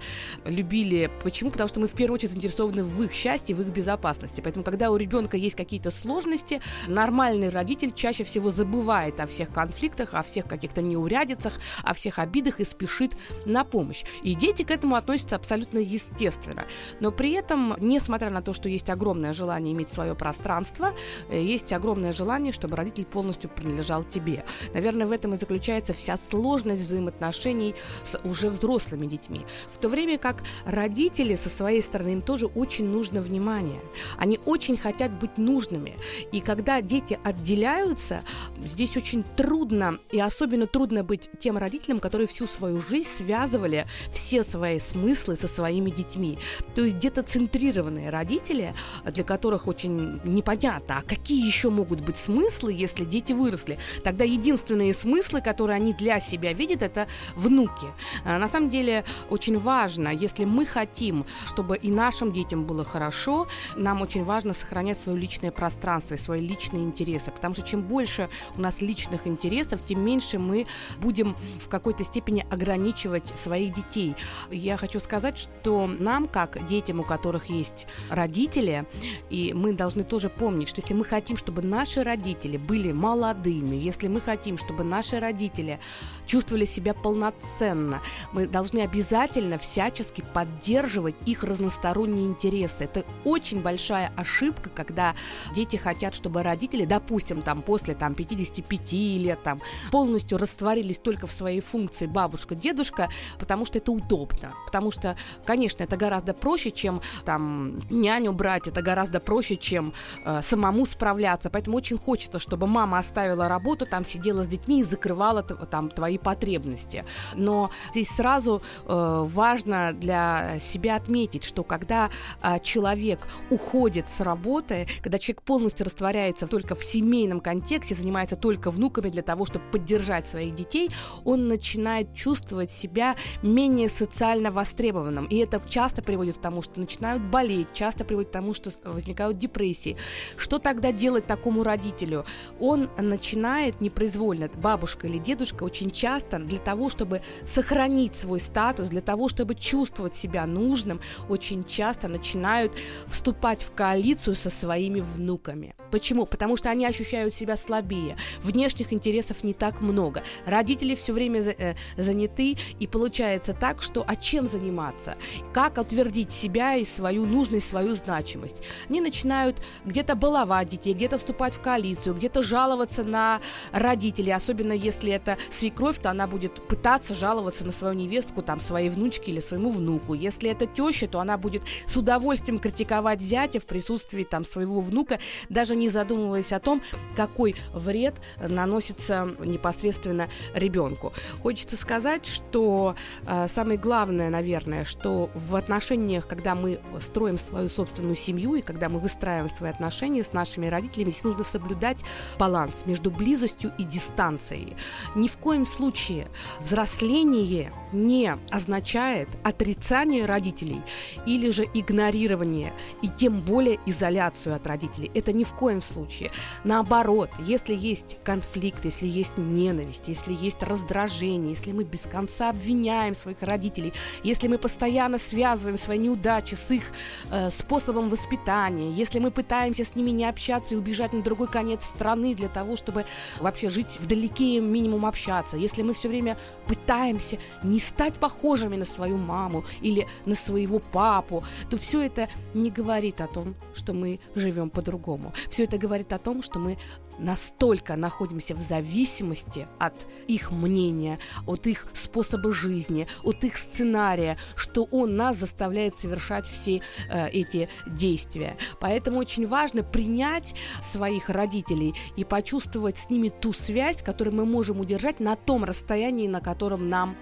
любили. 0.45 1.11
Почему? 1.21 1.51
Потому 1.51 1.67
что 1.67 1.81
мы 1.81 1.87
в 1.87 1.91
первую 1.91 2.15
очередь 2.15 2.31
заинтересованы 2.31 2.85
в 2.85 3.03
их 3.03 3.11
счастье, 3.11 3.53
в 3.53 3.59
их 3.59 3.67
безопасности. 3.67 4.39
Поэтому, 4.39 4.63
когда 4.63 4.91
у 4.91 4.95
ребенка 4.95 5.35
есть 5.35 5.57
какие-то 5.57 5.91
сложности, 5.91 6.61
нормальный 6.87 7.49
родитель 7.49 7.91
чаще 7.93 8.23
всего 8.23 8.49
забывает 8.49 9.19
о 9.19 9.27
всех 9.27 9.51
конфликтах, 9.51 10.13
о 10.13 10.23
всех 10.23 10.45
каких-то 10.45 10.81
неурядицах, 10.81 11.59
о 11.83 11.93
всех 11.93 12.17
обидах 12.17 12.61
и 12.61 12.63
спешит 12.63 13.11
на 13.45 13.65
помощь. 13.65 14.05
И 14.23 14.35
дети 14.35 14.63
к 14.63 14.71
этому 14.71 14.95
относятся 14.95 15.35
абсолютно 15.35 15.79
естественно. 15.79 16.65
Но 17.01 17.11
при 17.11 17.31
этом, 17.31 17.75
несмотря 17.79 18.20
несмотря 18.21 18.35
на 18.35 18.41
то, 18.43 18.53
что 18.53 18.69
есть 18.69 18.89
огромное 18.91 19.33
желание 19.33 19.73
иметь 19.73 19.91
свое 19.91 20.13
пространство, 20.13 20.93
э, 21.29 21.41
есть 21.41 21.73
огромное 21.73 22.11
желание, 22.11 22.51
чтобы 22.51 22.75
родитель 22.75 23.05
полностью 23.05 23.49
принадлежал 23.49 24.03
тебе. 24.03 24.45
Наверное, 24.75 25.07
в 25.07 25.11
этом 25.11 25.33
и 25.33 25.37
заключается 25.37 25.93
вся 25.93 26.17
сложность 26.17 26.83
взаимоотношений 26.83 27.73
с 28.03 28.19
уже 28.23 28.49
взрослыми 28.49 29.07
детьми. 29.07 29.41
В 29.73 29.79
то 29.79 29.89
время 29.89 30.19
как 30.19 30.43
родители 30.65 31.35
со 31.35 31.49
своей 31.49 31.81
стороны 31.81 32.09
им 32.09 32.21
тоже 32.21 32.45
очень 32.45 32.85
нужно 32.85 33.21
внимание. 33.21 33.81
Они 34.19 34.39
очень 34.45 34.77
хотят 34.77 35.11
быть 35.19 35.39
нужными. 35.39 35.95
И 36.31 36.41
когда 36.41 36.81
дети 36.81 37.19
отделяются, 37.23 38.21
здесь 38.59 38.97
очень 38.97 39.23
трудно, 39.35 39.97
и 40.11 40.19
особенно 40.19 40.67
трудно 40.67 41.03
быть 41.03 41.29
тем 41.39 41.57
родителям, 41.57 41.99
которые 41.99 42.27
всю 42.27 42.45
свою 42.45 42.79
жизнь 42.79 43.09
связывали 43.09 43.87
все 44.13 44.43
свои 44.43 44.77
смыслы 44.77 45.37
со 45.37 45.47
своими 45.47 45.89
детьми. 45.89 46.37
То 46.75 46.83
есть 46.83 46.97
где-то 46.97 47.23
центрированные 47.23 48.10
родители, 48.11 48.73
для 49.05 49.23
которых 49.23 49.67
очень 49.67 50.19
непонятно, 50.23 50.97
а 50.97 51.01
какие 51.01 51.45
еще 51.45 51.69
могут 51.69 52.01
быть 52.01 52.17
смыслы, 52.17 52.73
если 52.73 53.05
дети 53.05 53.33
выросли. 53.33 53.79
Тогда 54.03 54.23
единственные 54.23 54.93
смыслы, 54.93 55.41
которые 55.41 55.77
они 55.77 55.93
для 55.93 56.19
себя 56.19 56.53
видят, 56.53 56.81
это 56.81 57.07
внуки. 57.35 57.87
А, 58.23 58.37
на 58.37 58.47
самом 58.47 58.69
деле 58.69 59.03
очень 59.29 59.57
важно, 59.59 60.09
если 60.09 60.45
мы 60.45 60.65
хотим, 60.65 61.25
чтобы 61.45 61.77
и 61.77 61.91
нашим 61.91 62.31
детям 62.31 62.65
было 62.65 62.83
хорошо, 62.83 63.47
нам 63.75 64.01
очень 64.01 64.23
важно 64.23 64.53
сохранять 64.53 64.99
свое 64.99 65.17
личное 65.17 65.51
пространство 65.51 66.15
и 66.15 66.17
свои 66.17 66.41
личные 66.41 66.83
интересы, 66.83 67.31
потому 67.31 67.53
что 67.53 67.65
чем 67.65 67.81
больше 67.81 68.29
у 68.55 68.61
нас 68.61 68.81
личных 68.81 69.27
интересов, 69.27 69.83
тем 69.85 70.03
меньше 70.03 70.39
мы 70.39 70.67
будем 70.99 71.35
в 71.59 71.67
какой-то 71.67 72.03
степени 72.03 72.45
ограничивать 72.49 73.27
своих 73.37 73.73
детей. 73.73 74.15
Я 74.49 74.77
хочу 74.77 74.99
сказать, 74.99 75.37
что 75.37 75.87
нам, 75.87 76.27
как 76.27 76.67
детям, 76.67 76.99
у 76.99 77.03
которых 77.03 77.45
есть 77.49 77.87
родители, 78.09 78.85
и 79.29 79.53
мы 79.53 79.73
должны 79.73 80.03
тоже 80.03 80.29
помнить, 80.29 80.67
что 80.67 80.81
если 80.81 80.93
мы 80.93 81.05
хотим, 81.05 81.37
чтобы 81.37 81.61
наши 81.61 82.03
родители 82.03 82.57
были 82.57 82.91
молодыми, 82.91 83.75
если 83.75 84.07
мы 84.07 84.21
хотим, 84.21 84.57
чтобы 84.57 84.83
наши 84.83 85.19
родители 85.19 85.79
чувствовали 86.25 86.65
себя 86.65 86.93
полноценно, 86.93 88.01
мы 88.31 88.47
должны 88.47 88.79
обязательно 88.79 89.57
всячески 89.57 90.23
поддерживать 90.33 91.15
их 91.25 91.43
разносторонние 91.43 92.25
интересы. 92.25 92.85
Это 92.85 93.05
очень 93.25 93.61
большая 93.61 94.11
ошибка, 94.15 94.69
когда 94.69 95.15
дети 95.55 95.75
хотят, 95.75 96.13
чтобы 96.15 96.43
родители, 96.43 96.85
допустим, 96.85 97.41
там 97.41 97.61
после 97.61 97.95
там 97.95 98.15
55 98.15 98.93
лет 98.93 99.43
там 99.43 99.61
полностью 99.91 100.37
растворились 100.37 100.99
только 100.99 101.27
в 101.27 101.31
своей 101.31 101.61
функции 101.61 102.05
бабушка, 102.05 102.55
дедушка, 102.55 103.09
потому 103.39 103.65
что 103.65 103.77
это 103.79 103.91
удобно, 103.91 104.53
потому 104.65 104.91
что, 104.91 105.15
конечно, 105.45 105.83
это 105.83 105.97
гораздо 105.97 106.33
проще, 106.33 106.71
чем 106.71 107.01
там 107.25 107.79
няню 107.91 108.33
брать 108.33 108.67
это 108.67 108.81
гораздо 108.81 109.19
проще, 109.19 109.55
чем 109.55 109.93
э, 110.25 110.41
самому 110.41 110.85
справляться. 110.85 111.49
Поэтому 111.49 111.77
очень 111.77 111.97
хочется, 111.97 112.39
чтобы 112.39 112.67
мама 112.67 112.97
оставила 112.97 113.47
работу, 113.47 113.85
там 113.85 114.05
сидела 114.05 114.43
с 114.43 114.47
детьми 114.47 114.81
и 114.81 114.83
закрывала 114.83 115.43
там 115.43 115.89
твои 115.89 116.17
потребности. 116.17 117.05
Но 117.35 117.71
здесь 117.91 118.09
сразу 118.09 118.61
э, 118.85 119.23
важно 119.27 119.93
для 119.93 120.59
себя 120.59 120.95
отметить, 120.95 121.43
что 121.43 121.63
когда 121.63 122.09
э, 122.41 122.59
человек 122.59 123.27
уходит 123.49 124.09
с 124.09 124.21
работы, 124.21 124.87
когда 125.01 125.17
человек 125.17 125.41
полностью 125.43 125.85
растворяется 125.85 126.47
только 126.47 126.75
в 126.75 126.83
семейном 126.83 127.39
контексте, 127.39 127.95
занимается 127.95 128.35
только 128.35 128.71
внуками 128.71 129.09
для 129.09 129.21
того, 129.21 129.45
чтобы 129.45 129.65
поддержать 129.71 130.25
своих 130.25 130.55
детей, 130.55 130.89
он 131.25 131.47
начинает 131.47 132.13
чувствовать 132.13 132.71
себя 132.71 133.15
менее 133.41 133.89
социально 133.89 134.51
востребованным. 134.51 135.25
И 135.25 135.37
это 135.37 135.61
часто 135.67 136.01
приводит 136.01 136.37
к 136.37 136.41
тому, 136.41 136.61
что 136.61 136.79
начинают 136.79 137.23
болеть, 137.23 137.73
часто 137.81 138.05
приводит 138.05 138.29
к 138.29 138.33
тому, 138.33 138.53
что 138.53 138.69
возникают 138.83 139.39
депрессии. 139.39 139.97
Что 140.37 140.59
тогда 140.59 140.91
делать 140.91 141.25
такому 141.25 141.63
родителю? 141.63 142.25
Он 142.59 142.91
начинает 142.95 143.81
непроизвольно, 143.81 144.49
бабушка 144.53 145.07
или 145.07 145.17
дедушка 145.17 145.63
очень 145.63 145.89
часто 145.89 146.37
для 146.37 146.59
того, 146.59 146.89
чтобы 146.89 147.23
сохранить 147.43 148.15
свой 148.15 148.39
статус, 148.39 148.89
для 148.89 149.01
того, 149.01 149.29
чтобы 149.29 149.55
чувствовать 149.55 150.13
себя 150.13 150.45
нужным, 150.45 151.01
очень 151.27 151.63
часто 151.63 152.07
начинают 152.07 152.71
вступать 153.07 153.63
в 153.63 153.71
коалицию 153.71 154.35
со 154.35 154.51
своими 154.51 154.99
внуками. 154.99 155.73
Почему? 155.89 156.27
Потому 156.27 156.57
что 156.57 156.69
они 156.69 156.85
ощущают 156.85 157.33
себя 157.33 157.57
слабее, 157.57 158.15
внешних 158.43 158.93
интересов 158.93 159.43
не 159.43 159.53
так 159.53 159.81
много, 159.81 160.21
родители 160.45 160.93
все 160.93 161.13
время 161.13 161.41
э, 161.41 161.75
заняты, 161.97 162.57
и 162.79 162.87
получается 162.87 163.53
так, 163.53 163.81
что 163.81 164.05
а 164.07 164.15
чем 164.15 164.45
заниматься? 164.45 165.15
Как 165.51 165.79
утвердить 165.79 166.31
себя 166.31 166.75
и 166.75 166.85
свою 166.85 167.25
нужность, 167.25 167.60
свою 167.61 167.95
значимость. 167.95 168.61
Они 168.89 169.01
начинают 169.01 169.61
где-то 169.85 170.15
баловать 170.15 170.69
детей, 170.69 170.93
где-то 170.93 171.17
вступать 171.17 171.53
в 171.53 171.61
коалицию, 171.61 172.15
где-то 172.15 172.41
жаловаться 172.41 173.03
на 173.03 173.41
родителей, 173.71 174.33
особенно 174.33 174.73
если 174.73 175.11
это 175.11 175.37
свекровь, 175.49 175.99
то 175.99 176.09
она 176.09 176.27
будет 176.27 176.67
пытаться 176.67 177.13
жаловаться 177.13 177.65
на 177.65 177.71
свою 177.71 177.93
невестку, 177.93 178.41
там, 178.41 178.59
своей 178.59 178.89
внучке 178.89 179.31
или 179.31 179.39
своему 179.39 179.71
внуку. 179.71 180.13
Если 180.13 180.49
это 180.49 180.65
теща, 180.65 181.07
то 181.07 181.19
она 181.19 181.37
будет 181.37 181.63
с 181.85 181.95
удовольствием 181.95 182.59
критиковать 182.59 183.21
зятя 183.21 183.59
в 183.59 183.65
присутствии 183.65 184.23
там 184.23 184.43
своего 184.45 184.81
внука, 184.81 185.19
даже 185.49 185.75
не 185.75 185.89
задумываясь 185.89 186.51
о 186.51 186.59
том, 186.59 186.81
какой 187.15 187.55
вред 187.73 188.15
наносится 188.39 189.29
непосредственно 189.39 190.29
ребенку. 190.53 191.13
Хочется 191.41 191.77
сказать, 191.77 192.25
что 192.25 192.95
э, 193.25 193.47
самое 193.47 193.77
главное, 193.77 194.29
наверное, 194.29 194.85
что 194.85 195.29
в 195.33 195.55
отношениях, 195.55 196.27
когда 196.27 196.55
мы 196.55 196.79
строим 196.99 197.37
свою 197.51 197.67
собственную 197.67 198.15
семью, 198.15 198.55
и 198.55 198.61
когда 198.61 198.87
мы 198.87 198.99
выстраиваем 198.99 199.49
свои 199.49 199.69
отношения 199.69 200.23
с 200.23 200.31
нашими 200.31 200.67
родителями, 200.67 201.09
здесь 201.09 201.23
нужно 201.23 201.43
соблюдать 201.43 201.97
баланс 202.39 202.85
между 202.85 203.11
близостью 203.11 203.73
и 203.77 203.83
дистанцией. 203.83 204.77
Ни 205.15 205.27
в 205.27 205.37
коем 205.37 205.65
случае 205.65 206.29
взросление 206.61 207.73
не 207.91 208.33
означает 208.49 209.27
отрицание 209.43 210.25
родителей 210.25 210.81
или 211.25 211.49
же 211.51 211.65
игнорирование, 211.73 212.73
и 213.01 213.09
тем 213.09 213.41
более 213.41 213.79
изоляцию 213.85 214.55
от 214.55 214.65
родителей. 214.65 215.11
Это 215.13 215.33
ни 215.33 215.43
в 215.43 215.53
коем 215.53 215.81
случае. 215.81 216.31
Наоборот, 216.63 217.29
если 217.39 217.75
есть 217.75 218.17
конфликт, 218.23 218.85
если 218.85 219.07
есть 219.07 219.37
ненависть, 219.37 220.07
если 220.07 220.33
есть 220.33 220.63
раздражение, 220.63 221.51
если 221.51 221.73
мы 221.73 221.83
без 221.83 222.01
конца 222.01 222.49
обвиняем 222.49 223.13
своих 223.13 223.41
родителей, 223.41 223.93
если 224.23 224.47
мы 224.47 224.57
постоянно 224.57 225.17
связываем 225.17 225.77
свои 225.77 225.97
неудачи 225.97 226.55
с 226.55 226.71
их 226.71 226.83
э, 227.29 227.40
способом 227.49 228.09
воспитания, 228.09 228.91
если 228.91 229.19
мы 229.19 229.31
пытаемся 229.31 229.83
с 229.83 229.95
ними 229.95 230.11
не 230.11 230.25
общаться 230.25 230.75
и 230.75 230.77
убежать 230.77 231.13
на 231.13 231.21
другой 231.21 231.47
конец 231.47 231.83
страны 231.83 232.35
для 232.35 232.49
того, 232.49 232.75
чтобы 232.75 233.05
вообще 233.39 233.69
жить 233.69 233.97
вдалеке 233.99 234.59
минимум 234.59 235.05
общаться, 235.05 235.57
если 235.57 235.81
мы 235.81 235.93
все 235.93 236.09
время 236.09 236.37
пытаемся 236.67 237.37
не 237.63 237.79
стать 237.79 238.15
похожими 238.15 238.75
на 238.75 238.85
свою 238.85 239.17
маму 239.17 239.63
или 239.81 240.07
на 240.25 240.35
своего 240.35 240.79
папу, 240.79 241.43
то 241.69 241.77
все 241.77 242.01
это 242.01 242.29
не 242.53 242.69
говорит 242.69 243.21
о 243.21 243.27
том, 243.27 243.55
что 243.73 243.93
мы 243.93 244.19
живем 244.35 244.69
по-другому. 244.69 245.33
Все 245.49 245.63
это 245.63 245.77
говорит 245.77 246.13
о 246.13 246.19
том, 246.19 246.41
что 246.41 246.59
мы 246.59 246.77
настолько 247.21 247.95
находимся 247.95 248.55
в 248.55 248.59
зависимости 248.59 249.67
от 249.79 250.07
их 250.27 250.51
мнения, 250.51 251.19
от 251.45 251.67
их 251.67 251.87
способа 251.93 252.51
жизни, 252.51 253.07
от 253.23 253.43
их 253.43 253.55
сценария, 253.55 254.37
что 254.55 254.83
он 254.91 255.15
нас 255.15 255.37
заставляет 255.37 255.95
совершать 255.95 256.47
все 256.47 256.81
э, 257.09 257.29
эти 257.29 257.69
действия. 257.87 258.57
Поэтому 258.79 259.19
очень 259.19 259.47
важно 259.47 259.83
принять 259.83 260.55
своих 260.81 261.29
родителей 261.29 261.93
и 262.15 262.23
почувствовать 262.23 262.97
с 262.97 263.09
ними 263.09 263.29
ту 263.29 263.53
связь, 263.53 264.01
которую 264.01 264.35
мы 264.35 264.45
можем 264.45 264.79
удержать 264.79 265.19
на 265.19 265.35
том 265.35 265.63
расстоянии, 265.63 266.27
на 266.27 266.41
котором 266.41 266.89
нам 266.89 267.15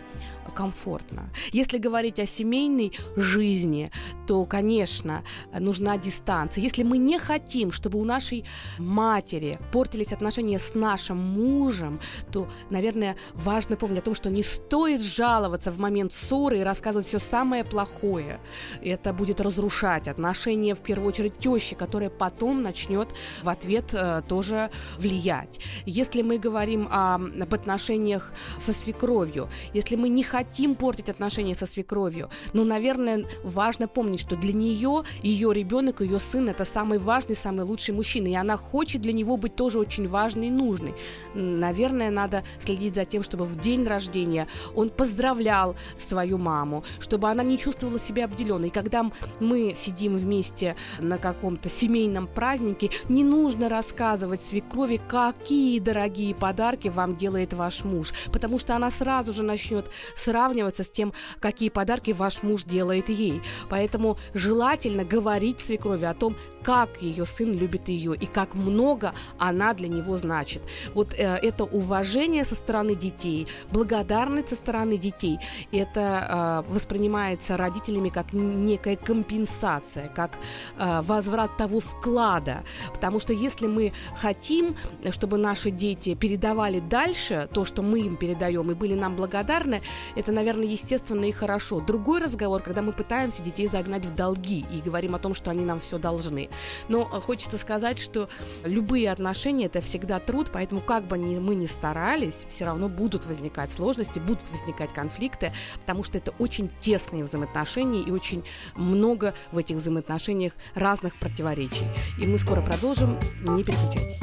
комфортно. 0.49 1.29
Если 1.51 1.77
говорить 1.77 2.19
о 2.19 2.25
семейной 2.25 2.93
жизни, 3.15 3.91
то, 4.27 4.45
конечно, 4.45 5.23
нужна 5.51 5.97
дистанция. 5.97 6.63
Если 6.63 6.83
мы 6.83 6.97
не 6.97 7.19
хотим, 7.19 7.71
чтобы 7.71 7.99
у 7.99 8.03
нашей 8.03 8.45
матери 8.77 9.59
портились 9.71 10.13
отношения 10.13 10.59
с 10.59 10.75
нашим 10.75 11.17
мужем, 11.17 11.99
то, 12.31 12.47
наверное, 12.69 13.15
важно 13.33 13.75
помнить 13.75 13.99
о 13.99 14.05
том, 14.05 14.15
что 14.15 14.29
не 14.29 14.43
стоит 14.43 15.01
жаловаться 15.01 15.71
в 15.71 15.79
момент 15.79 16.11
ссоры 16.11 16.59
и 16.59 16.63
рассказывать 16.63 17.07
все 17.07 17.19
самое 17.19 17.63
плохое. 17.63 18.39
Это 18.81 19.13
будет 19.13 19.41
разрушать 19.41 20.07
отношения, 20.07 20.75
в 20.75 20.79
первую 20.79 21.09
очередь, 21.09 21.37
тещи, 21.39 21.75
которая 21.75 22.09
потом 22.09 22.61
начнет 22.61 23.09
в 23.43 23.49
ответ 23.49 23.93
э, 23.93 24.21
тоже 24.27 24.71
влиять. 24.97 25.59
Если 25.85 26.21
мы 26.21 26.37
говорим 26.37 26.87
о, 26.89 27.15
об 27.15 27.53
отношениях 27.53 28.33
со 28.57 28.73
свекровью, 28.73 29.49
если 29.73 29.95
мы 29.95 30.09
не 30.09 30.23
хотим 30.23 30.38
портить 30.75 31.09
отношения 31.09 31.55
со 31.55 31.65
свекровью, 31.65 32.29
но, 32.53 32.63
наверное, 32.63 33.25
важно 33.43 33.87
помнить, 33.87 34.19
что 34.19 34.35
для 34.35 34.53
нее 34.53 35.03
ее 35.23 35.53
ребенок, 35.53 36.01
ее 36.01 36.19
сын 36.19 36.49
это 36.49 36.65
самый 36.65 36.99
важный, 36.99 37.35
самый 37.35 37.65
лучший 37.65 37.93
мужчина, 37.93 38.27
и 38.27 38.35
она 38.35 38.57
хочет 38.57 39.01
для 39.01 39.13
него 39.13 39.37
быть 39.37 39.55
тоже 39.55 39.79
очень 39.79 40.07
важной 40.07 40.47
и 40.47 40.51
нужной. 40.51 40.95
Наверное, 41.33 42.09
надо 42.09 42.43
следить 42.59 42.95
за 42.95 43.05
тем, 43.05 43.23
чтобы 43.23 43.45
в 43.45 43.55
день 43.55 43.85
рождения 43.85 44.47
он 44.75 44.89
поздравлял 44.89 45.75
свою 45.97 46.37
маму, 46.37 46.83
чтобы 46.99 47.29
она 47.29 47.43
не 47.43 47.57
чувствовала 47.57 47.99
себя 47.99 48.25
обделенной. 48.25 48.67
И 48.67 48.71
когда 48.71 49.11
мы 49.39 49.73
сидим 49.75 50.17
вместе 50.17 50.75
на 50.99 51.17
каком-то 51.17 51.69
семейном 51.69 52.27
празднике, 52.27 52.89
не 53.09 53.23
нужно 53.23 53.69
рассказывать 53.69 54.41
свекрови, 54.41 55.01
какие 55.07 55.79
дорогие 55.79 56.35
подарки 56.35 56.87
вам 56.87 57.15
делает 57.15 57.53
ваш 57.53 57.83
муж, 57.83 58.13
потому 58.31 58.59
что 58.59 58.75
она 58.75 58.89
сразу 58.89 59.33
же 59.33 59.43
начнет 59.43 59.89
сравниваться 60.29 60.83
с 60.83 60.89
тем, 60.89 61.11
какие 61.39 61.69
подарки 61.69 62.11
ваш 62.11 62.43
муж 62.43 62.63
делает 62.63 63.09
ей. 63.09 63.41
Поэтому 63.67 64.17
желательно 64.35 65.03
говорить 65.03 65.59
свекрови 65.59 66.05
о 66.05 66.13
том, 66.13 66.35
как 66.63 67.01
ее 67.01 67.25
сын 67.25 67.51
любит 67.51 67.89
ее 67.89 68.15
и 68.15 68.27
как 68.27 68.53
много 68.53 69.13
она 69.39 69.73
для 69.73 69.87
него 69.87 70.17
значит. 70.17 70.61
Вот 70.93 71.13
э, 71.13 71.39
это 71.41 71.63
уважение 71.63 72.45
со 72.45 72.53
стороны 72.53 72.93
детей, 72.95 73.47
благодарность 73.71 74.49
со 74.49 74.55
стороны 74.55 74.97
детей, 74.97 75.39
это 75.71 76.63
э, 76.67 76.71
воспринимается 76.71 77.57
родителями 77.57 78.09
как 78.09 78.33
некая 78.33 78.97
компенсация, 78.97 80.09
как 80.09 80.37
э, 80.77 81.01
возврат 81.01 81.57
того 81.57 81.79
вклада. 81.79 82.63
Потому 82.93 83.19
что 83.19 83.33
если 83.33 83.65
мы 83.67 83.93
хотим, 84.15 84.75
чтобы 85.09 85.37
наши 85.37 85.71
дети 85.71 86.13
передавали 86.13 86.79
дальше 86.79 87.49
то, 87.51 87.65
что 87.65 87.81
мы 87.81 88.01
им 88.01 88.15
передаем, 88.15 88.69
и 88.69 88.75
были 88.75 88.93
нам 88.93 89.15
благодарны, 89.15 89.81
это, 90.15 90.31
наверное, 90.31 90.65
естественно 90.65 91.25
и 91.25 91.31
хорошо. 91.31 91.79
Другой 91.79 92.21
разговор, 92.21 92.61
когда 92.61 92.81
мы 92.81 92.91
пытаемся 92.91 93.43
детей 93.43 93.67
загнать 93.67 94.05
в 94.05 94.15
долги 94.15 94.65
и 94.71 94.81
говорим 94.81 95.15
о 95.15 95.19
том, 95.19 95.33
что 95.33 95.51
они 95.51 95.65
нам 95.65 95.79
все 95.79 95.97
должны. 95.97 96.49
Но 96.87 97.09
э, 97.11 97.19
хочется 97.19 97.57
сказать, 97.57 97.99
что 97.99 98.29
любые 98.63 99.11
отношения 99.11 99.65
это 99.65 99.81
всегда 99.81 100.19
труд, 100.19 100.49
поэтому 100.51 100.81
как 100.81 101.05
бы 101.05 101.17
ни, 101.17 101.37
мы 101.37 101.55
ни 101.55 101.65
старались, 101.65 102.45
все 102.49 102.65
равно 102.65 102.89
будут 102.89 103.25
возникать 103.25 103.71
сложности, 103.71 104.19
будут 104.19 104.49
возникать 104.51 104.93
конфликты, 104.93 105.51
потому 105.79 106.03
что 106.03 106.17
это 106.17 106.31
очень 106.39 106.69
тесные 106.79 107.23
взаимоотношения 107.23 108.01
и 108.01 108.11
очень 108.11 108.43
много 108.75 109.33
в 109.51 109.57
этих 109.57 109.77
взаимоотношениях 109.77 110.53
разных 110.75 111.15
противоречий. 111.15 111.85
И 112.19 112.27
мы 112.27 112.37
скоро 112.37 112.61
продолжим, 112.61 113.17
не 113.41 113.63
переключайтесь. 113.63 114.19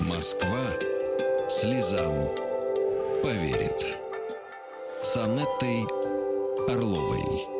Москва 0.00 0.58
слезам 1.48 2.47
поверит. 3.22 3.98
С 5.02 5.16
Анеттой 5.16 5.84
Орловой. 6.68 7.57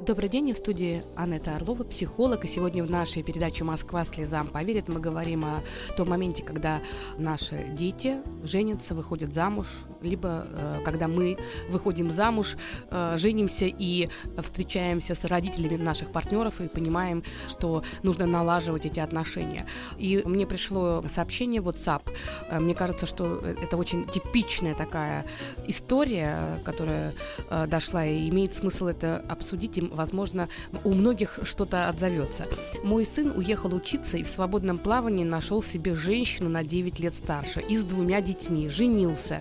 Добрый 0.00 0.28
день, 0.28 0.52
в 0.52 0.56
студии 0.56 1.02
Анетта 1.16 1.56
Орлова, 1.56 1.82
психолог. 1.82 2.44
И 2.44 2.48
сегодня 2.48 2.84
в 2.84 2.90
нашей 2.90 3.24
передаче 3.24 3.64
«Москва 3.64 4.04
слезам 4.04 4.46
поверит» 4.46 4.88
мы 4.88 5.00
говорим 5.00 5.44
о 5.44 5.64
том 5.96 6.10
моменте, 6.10 6.44
когда 6.44 6.80
наши 7.18 7.66
дети 7.76 8.18
женятся, 8.44 8.94
выходят 8.94 9.34
замуж, 9.34 9.66
либо 10.00 10.46
э, 10.52 10.82
когда 10.84 11.08
мы 11.08 11.36
выходим 11.68 12.12
замуж, 12.12 12.56
э, 12.92 13.16
женимся 13.16 13.66
и 13.66 14.08
встречаемся 14.40 15.16
с 15.16 15.24
родителями 15.24 15.82
наших 15.82 16.12
партнеров 16.12 16.60
и 16.60 16.68
понимаем, 16.68 17.24
что 17.48 17.82
нужно 18.04 18.24
налаживать 18.26 18.86
эти 18.86 19.00
отношения. 19.00 19.66
И 19.98 20.22
мне 20.24 20.46
пришло 20.46 21.04
сообщение 21.08 21.60
в 21.60 21.68
WhatsApp. 21.68 22.02
Э, 22.48 22.60
мне 22.60 22.76
кажется, 22.76 23.06
что 23.06 23.38
это 23.40 23.76
очень 23.76 24.06
типичная 24.06 24.76
такая 24.76 25.26
история, 25.66 26.60
которая 26.64 27.14
э, 27.50 27.66
дошла, 27.66 28.06
и 28.06 28.28
имеет 28.28 28.54
смысл 28.54 28.86
это 28.86 29.24
обсудить. 29.28 29.76
И 29.78 29.87
возможно, 29.92 30.48
у 30.84 30.94
многих 30.94 31.40
что-то 31.42 31.88
отзовется. 31.88 32.46
Мой 32.82 33.04
сын 33.04 33.32
уехал 33.36 33.74
учиться 33.74 34.16
и 34.16 34.22
в 34.22 34.28
свободном 34.28 34.78
плавании 34.78 35.24
нашел 35.24 35.62
себе 35.62 35.94
женщину 35.94 36.48
на 36.48 36.64
9 36.64 37.00
лет 37.00 37.14
старше 37.14 37.60
и 37.60 37.76
с 37.76 37.84
двумя 37.84 38.20
детьми, 38.20 38.68
женился. 38.68 39.40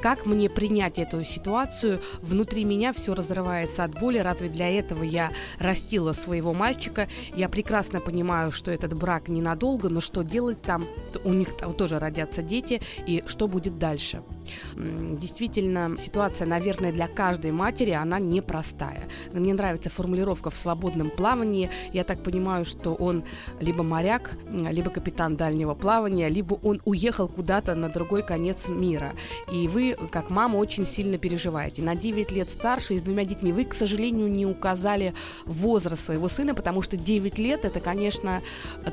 Как 0.00 0.26
мне 0.26 0.48
принять 0.48 0.98
эту 0.98 1.24
ситуацию? 1.24 2.00
Внутри 2.22 2.64
меня 2.64 2.92
все 2.92 3.14
разрывается 3.14 3.84
от 3.84 3.98
боли. 3.98 4.18
Разве 4.18 4.48
для 4.48 4.70
этого 4.70 5.02
я 5.02 5.32
растила 5.58 6.12
своего 6.12 6.52
мальчика? 6.52 7.08
Я 7.34 7.48
прекрасно 7.48 8.00
понимаю, 8.00 8.52
что 8.52 8.70
этот 8.70 8.94
брак 8.94 9.28
ненадолго, 9.28 9.88
но 9.88 10.00
что 10.00 10.22
делать 10.22 10.62
там? 10.62 10.86
У 11.24 11.32
них 11.32 11.56
тоже 11.76 11.98
родятся 11.98 12.42
дети, 12.42 12.80
и 13.06 13.24
что 13.26 13.48
будет 13.48 13.78
дальше? 13.78 14.22
Действительно, 14.76 15.96
ситуация, 15.96 16.46
наверное, 16.46 16.92
для 16.92 17.08
каждой 17.08 17.52
матери, 17.52 17.90
она 17.90 18.18
непростая. 18.18 19.08
Мне 19.32 19.54
нравится 19.54 19.90
формулировка 19.90 20.50
в 20.50 20.56
свободном 20.56 21.10
плавании. 21.10 21.70
Я 21.92 22.04
так 22.04 22.22
понимаю, 22.22 22.64
что 22.64 22.94
он 22.94 23.24
либо 23.60 23.82
моряк, 23.82 24.32
либо 24.50 24.90
капитан 24.90 25.36
дальнего 25.36 25.74
плавания, 25.74 26.28
либо 26.28 26.54
он 26.54 26.80
уехал 26.84 27.28
куда-то 27.28 27.74
на 27.74 27.88
другой 27.88 28.22
конец 28.22 28.68
мира. 28.68 29.14
И 29.52 29.68
вы, 29.68 29.96
как 30.10 30.30
мама, 30.30 30.56
очень 30.56 30.86
сильно 30.86 31.18
переживаете. 31.18 31.82
На 31.82 31.94
9 31.94 32.32
лет 32.32 32.50
старше 32.50 32.94
и 32.94 32.98
с 32.98 33.02
двумя 33.02 33.24
детьми. 33.24 33.52
Вы, 33.52 33.64
к 33.64 33.74
сожалению, 33.74 34.30
не 34.30 34.46
указали 34.46 35.14
возраст 35.44 36.04
своего 36.04 36.28
сына, 36.28 36.54
потому 36.54 36.82
что 36.82 36.96
9 36.96 37.38
лет 37.38 37.64
это, 37.64 37.80
конечно, 37.80 38.42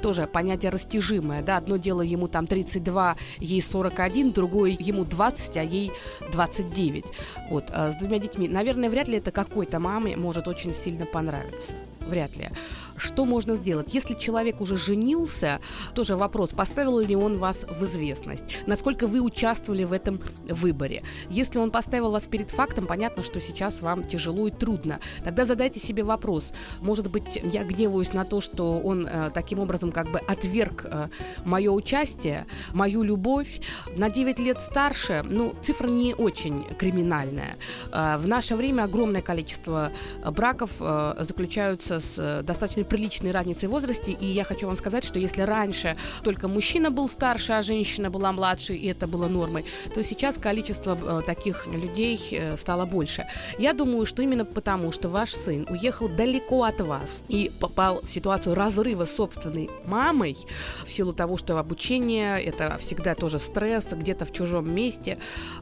тоже 0.01 0.27
понятие 0.27 0.71
растяжимое. 0.71 1.41
Да? 1.41 1.57
Одно 1.57 1.77
дело 1.77 2.01
ему 2.01 2.27
там 2.27 2.47
32, 2.47 3.17
ей 3.39 3.61
41, 3.61 4.31
другое 4.31 4.77
ему 4.79 5.03
20, 5.03 5.42
а 5.55 5.63
ей 5.63 5.91
29. 6.31 7.05
Вот, 7.49 7.65
а 7.69 7.91
с 7.91 7.95
двумя 7.95 8.19
детьми. 8.19 8.47
Наверное, 8.47 8.89
вряд 8.89 9.07
ли 9.07 9.17
это 9.17 9.31
какой-то 9.31 9.79
маме 9.79 10.15
может 10.15 10.47
очень 10.47 10.73
сильно 10.73 11.05
понравится. 11.05 11.73
Вряд 12.01 12.35
ли. 12.35 12.49
Что 12.97 13.25
можно 13.25 13.55
сделать? 13.55 13.93
Если 13.93 14.13
человек 14.13 14.61
уже 14.61 14.77
женился, 14.77 15.59
тоже 15.93 16.15
вопрос, 16.15 16.49
поставил 16.49 16.99
ли 16.99 17.15
он 17.15 17.39
вас 17.39 17.65
в 17.69 17.83
известность, 17.83 18.43
насколько 18.65 19.07
вы 19.07 19.21
участвовали 19.21 19.83
в 19.83 19.93
этом 19.93 20.19
выборе. 20.47 21.03
Если 21.29 21.59
он 21.59 21.71
поставил 21.71 22.11
вас 22.11 22.23
перед 22.23 22.51
фактом, 22.51 22.87
понятно, 22.87 23.23
что 23.23 23.41
сейчас 23.41 23.81
вам 23.81 24.03
тяжело 24.03 24.47
и 24.47 24.51
трудно. 24.51 24.99
Тогда 25.23 25.45
задайте 25.45 25.79
себе 25.79 26.03
вопрос, 26.03 26.53
может 26.81 27.09
быть, 27.09 27.39
я 27.43 27.63
гневаюсь 27.63 28.13
на 28.13 28.25
то, 28.25 28.41
что 28.41 28.79
он 28.79 29.07
э, 29.07 29.31
таким 29.33 29.59
образом 29.59 29.91
как 29.91 30.11
бы 30.11 30.19
отверг 30.19 30.85
э, 30.85 31.07
мое 31.45 31.71
участие, 31.71 32.45
мою 32.73 33.03
любовь. 33.03 33.59
На 33.95 34.09
9 34.09 34.39
лет 34.39 34.61
старше, 34.61 35.23
ну, 35.23 35.55
цифра 35.61 35.87
не 35.87 36.13
очень 36.13 36.65
криминальная. 36.77 37.57
Э, 37.91 38.17
в 38.17 38.27
наше 38.27 38.55
время 38.55 38.83
огромное 38.83 39.21
количество 39.21 39.91
браков 40.25 40.71
э, 40.79 41.15
заключаются 41.19 41.99
с 41.99 42.15
э, 42.17 42.43
достаточно 42.43 42.82
достаточно 42.83 42.93
приличной 42.93 43.31
разницей 43.31 43.67
в 43.67 43.71
возрасте, 43.71 44.11
и 44.11 44.25
я 44.25 44.43
хочу 44.43 44.67
вам 44.67 44.77
сказать, 44.77 45.03
что 45.03 45.19
если 45.19 45.43
раньше 45.43 45.95
только 46.23 46.47
мужчина 46.47 46.91
был 46.91 47.07
старше, 47.07 47.53
а 47.53 47.61
женщина 47.61 48.09
была 48.09 48.31
младше, 48.31 48.75
и 48.75 48.87
это 48.87 49.07
было 49.07 49.27
нормой, 49.27 49.65
то 49.93 50.03
сейчас 50.03 50.37
количество 50.37 50.95
э, 50.95 51.21
таких 51.25 51.67
людей 51.67 52.19
э, 52.31 52.57
стало 52.57 52.85
больше. 52.85 53.25
Я 53.59 53.73
думаю, 53.73 54.05
что 54.05 54.21
именно 54.21 54.45
потому, 54.45 54.91
что 54.91 55.09
ваш 55.09 55.33
сын 55.33 55.65
уехал 55.69 56.09
далеко 56.09 56.63
от 56.63 56.81
вас 56.81 57.23
и 57.29 57.51
попал 57.59 58.01
в 58.03 58.09
ситуацию 58.09 58.55
разрыва 58.55 59.05
с 59.05 59.15
собственной 59.15 59.69
мамой, 59.85 60.37
в 60.85 60.89
силу 60.89 61.13
того, 61.13 61.37
что 61.37 61.57
обучение– 61.57 62.43
это 62.45 62.77
всегда 62.79 63.15
тоже 63.15 63.39
стресс, 63.39 63.87
где-то 63.91 64.25
в 64.25 64.31
чужом 64.31 64.73
месте, 64.73 65.17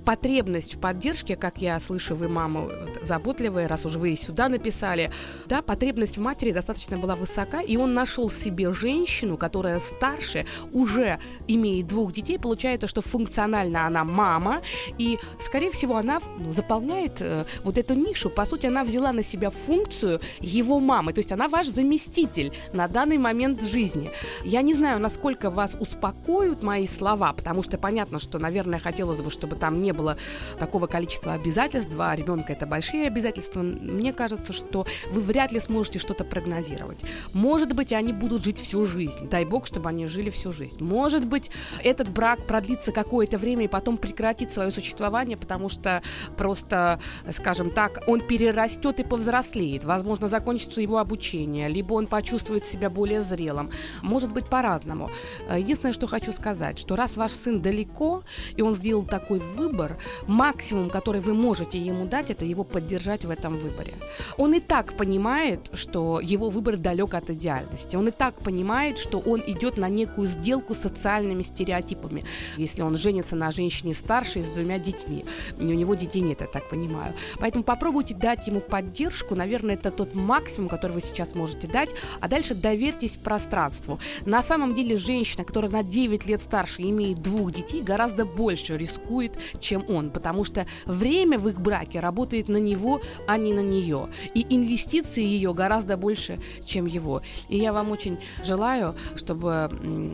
потребность 0.05 0.75
в 0.75 0.79
поддержке, 0.79 1.36
как 1.36 1.62
я 1.62 1.79
слышу, 1.79 2.15
вы 2.15 2.27
мама 2.27 2.69
заботливая, 3.03 3.67
раз 3.67 3.86
уж 3.86 3.95
вы 3.95 4.15
сюда 4.15 4.49
написали, 4.49 5.12
да, 5.47 5.62
потребность 5.62 6.17
в 6.17 6.21
матери 6.21 6.51
достаточно 6.51 6.97
была 6.97 7.11
была 7.12 7.15
высока, 7.15 7.62
и 7.62 7.78
он 7.78 7.93
нашел 7.93 8.30
себе 8.30 8.71
женщину, 8.74 9.38
которая 9.38 9.80
старше, 9.80 10.45
уже 10.74 11.19
имеет 11.47 11.88
двух 11.88 12.13
детей. 12.13 12.39
Получается, 12.39 12.88
что 12.88 13.02
функционально 13.02 13.86
она 13.86 14.04
мама, 14.04 14.62
и, 14.97 15.17
скорее 15.39 15.71
всего, 15.71 15.97
она 15.97 16.19
ну, 16.39 16.54
заполняет 16.54 17.21
э, 17.21 17.45
вот 17.63 17.78
эту 17.78 17.95
нишу. 17.95 18.30
По 18.30 18.45
сути, 18.45 18.67
она 18.67 18.84
взяла 18.84 19.12
на 19.12 19.24
себя 19.24 19.50
функцию 19.50 20.19
его 20.39 20.80
мамы, 20.80 21.13
то 21.13 21.19
есть 21.19 21.32
она 21.32 21.47
ваш 21.47 21.67
заместитель 21.67 22.54
на 22.74 22.88
данный 22.88 23.17
момент 23.17 23.63
жизни. 23.63 24.12
Я 24.43 24.62
не 24.62 24.74
знаю, 24.74 25.00
насколько 25.00 25.50
вас 25.50 25.76
успокоят 25.80 26.63
мои 26.63 26.88
слова, 26.88 27.34
потому 27.34 27.63
что 27.63 27.78
понятно, 27.78 28.19
что, 28.19 28.39
наверное, 28.39 28.80
хотелось 28.80 29.21
бы, 29.21 29.32
чтобы 29.32 29.56
там 29.56 29.82
не 29.82 29.91
было 29.91 30.17
такого 30.60 30.88
количества 30.88 31.34
обязательств. 31.34 31.91
Два 31.91 32.15
ребенка 32.15 32.54
это 32.54 32.65
большие 32.65 33.08
обязательства. 33.08 33.62
Мне 33.62 34.13
кажется, 34.13 34.54
что 34.54 34.86
вы 35.12 35.21
вряд 35.21 35.52
ли 35.52 35.60
сможете 35.60 36.00
что-то 36.00 36.24
прогнозировать. 36.24 37.00
Может 37.33 37.73
быть, 37.73 37.93
они 37.93 38.13
будут 38.13 38.43
жить 38.43 38.57
всю 38.57 38.85
жизнь. 38.85 39.29
Дай 39.29 39.45
бог, 39.45 39.67
чтобы 39.67 39.89
они 39.89 40.07
жили 40.07 40.29
всю 40.29 40.51
жизнь. 40.51 40.83
Может 40.83 41.25
быть, 41.25 41.51
этот 41.83 42.09
брак 42.09 42.47
продлится 42.47 42.91
какое-то 42.91 43.37
время 43.37 43.65
и 43.65 43.67
потом 43.67 43.97
прекратит 43.97 44.51
свое 44.51 44.71
существование, 44.71 45.37
потому 45.37 45.69
что 45.69 46.01
просто, 46.37 46.99
скажем 47.31 47.71
так, 47.71 48.03
он 48.07 48.21
перерастет 48.21 48.99
и 48.99 49.03
повзрослеет. 49.03 49.83
Возможно, 49.83 50.27
закончится 50.27 50.81
его 50.81 50.97
обучение, 50.97 51.67
либо 51.67 51.93
он 51.93 52.07
почувствует 52.07 52.65
себя 52.65 52.89
более 52.89 53.21
зрелым. 53.21 53.69
Может 54.01 54.31
быть, 54.33 54.45
по-разному. 54.45 55.09
Единственное, 55.49 55.93
что 55.93 56.07
хочу 56.07 56.31
сказать, 56.31 56.79
что 56.79 56.95
раз 56.95 57.17
ваш 57.17 57.31
сын 57.31 57.61
далеко, 57.61 58.23
и 58.55 58.61
он 58.61 58.75
сделал 58.75 59.03
такой 59.03 59.39
выбор, 59.39 59.97
максимум, 60.27 60.89
который 60.89 61.21
вы 61.21 61.33
можете 61.33 61.79
ему 61.79 62.05
дать, 62.05 62.31
это 62.31 62.45
его 62.45 62.63
поддержать 62.63 63.25
в 63.25 63.29
этом 63.29 63.57
выборе. 63.57 63.93
Он 64.37 64.53
и 64.53 64.59
так 64.59 64.97
понимает, 64.97 65.69
что 65.73 66.19
его 66.19 66.49
выбор 66.49 66.77
далек 66.77 66.90
далек 66.91 67.13
от 67.13 67.30
идеальности. 67.30 67.95
Он 67.95 68.10
и 68.10 68.12
так 68.12 68.36
понимает, 68.36 68.97
что 68.97 69.19
он 69.19 69.41
идет 69.47 69.77
на 69.77 69.88
некую 69.88 70.27
сделку 70.27 70.73
с 70.73 70.80
социальными 70.80 71.41
стереотипами. 71.41 72.25
Если 72.58 72.82
он 72.82 72.97
женится 72.97 73.36
на 73.36 73.49
женщине 73.51 73.93
старшей 73.93 74.43
с 74.43 74.49
двумя 74.49 74.77
детьми, 74.77 75.23
у 75.58 75.63
него 75.63 75.95
детей 75.95 76.19
нет, 76.21 76.41
я 76.41 76.47
так 76.47 76.69
понимаю. 76.69 77.13
Поэтому 77.39 77.63
попробуйте 77.63 78.13
дать 78.13 78.45
ему 78.47 78.60
поддержку. 78.60 79.36
Наверное, 79.36 79.75
это 79.75 79.89
тот 79.89 80.13
максимум, 80.13 80.67
который 80.67 80.91
вы 80.91 81.01
сейчас 81.01 81.34
можете 81.34 81.67
дать. 81.69 81.91
А 82.19 82.27
дальше 82.27 82.56
доверьтесь 82.56 83.12
пространству. 83.12 83.99
На 84.25 84.41
самом 84.41 84.75
деле 84.75 84.97
женщина, 84.97 85.45
которая 85.45 85.71
на 85.71 85.84
9 85.84 86.25
лет 86.25 86.41
старше 86.41 86.82
имеет 86.82 87.21
двух 87.21 87.54
детей, 87.54 87.82
гораздо 87.82 88.25
больше 88.25 88.77
рискует, 88.77 89.38
чем 89.62 89.86
он. 89.89 90.12
Потому 90.12 90.43
что 90.43 90.67
время 90.86 91.39
в 91.39 91.47
их 91.47 91.62
браке 91.62 92.01
работает 92.01 92.49
на 92.49 92.58
него, 92.58 93.01
а 93.27 93.38
не 93.38 93.54
на 93.54 93.62
нее. 93.62 94.10
И 94.34 94.45
инвестиции 94.49 95.23
ее 95.23 95.54
гораздо 95.54 95.95
больше, 95.95 96.39
чем 96.65 96.81
чем 96.82 96.86
его. 96.86 97.22
И 97.50 97.58
я 97.58 97.74
вам 97.74 97.91
очень 97.91 98.20
желаю, 98.44 98.96
чтобы 99.15 99.70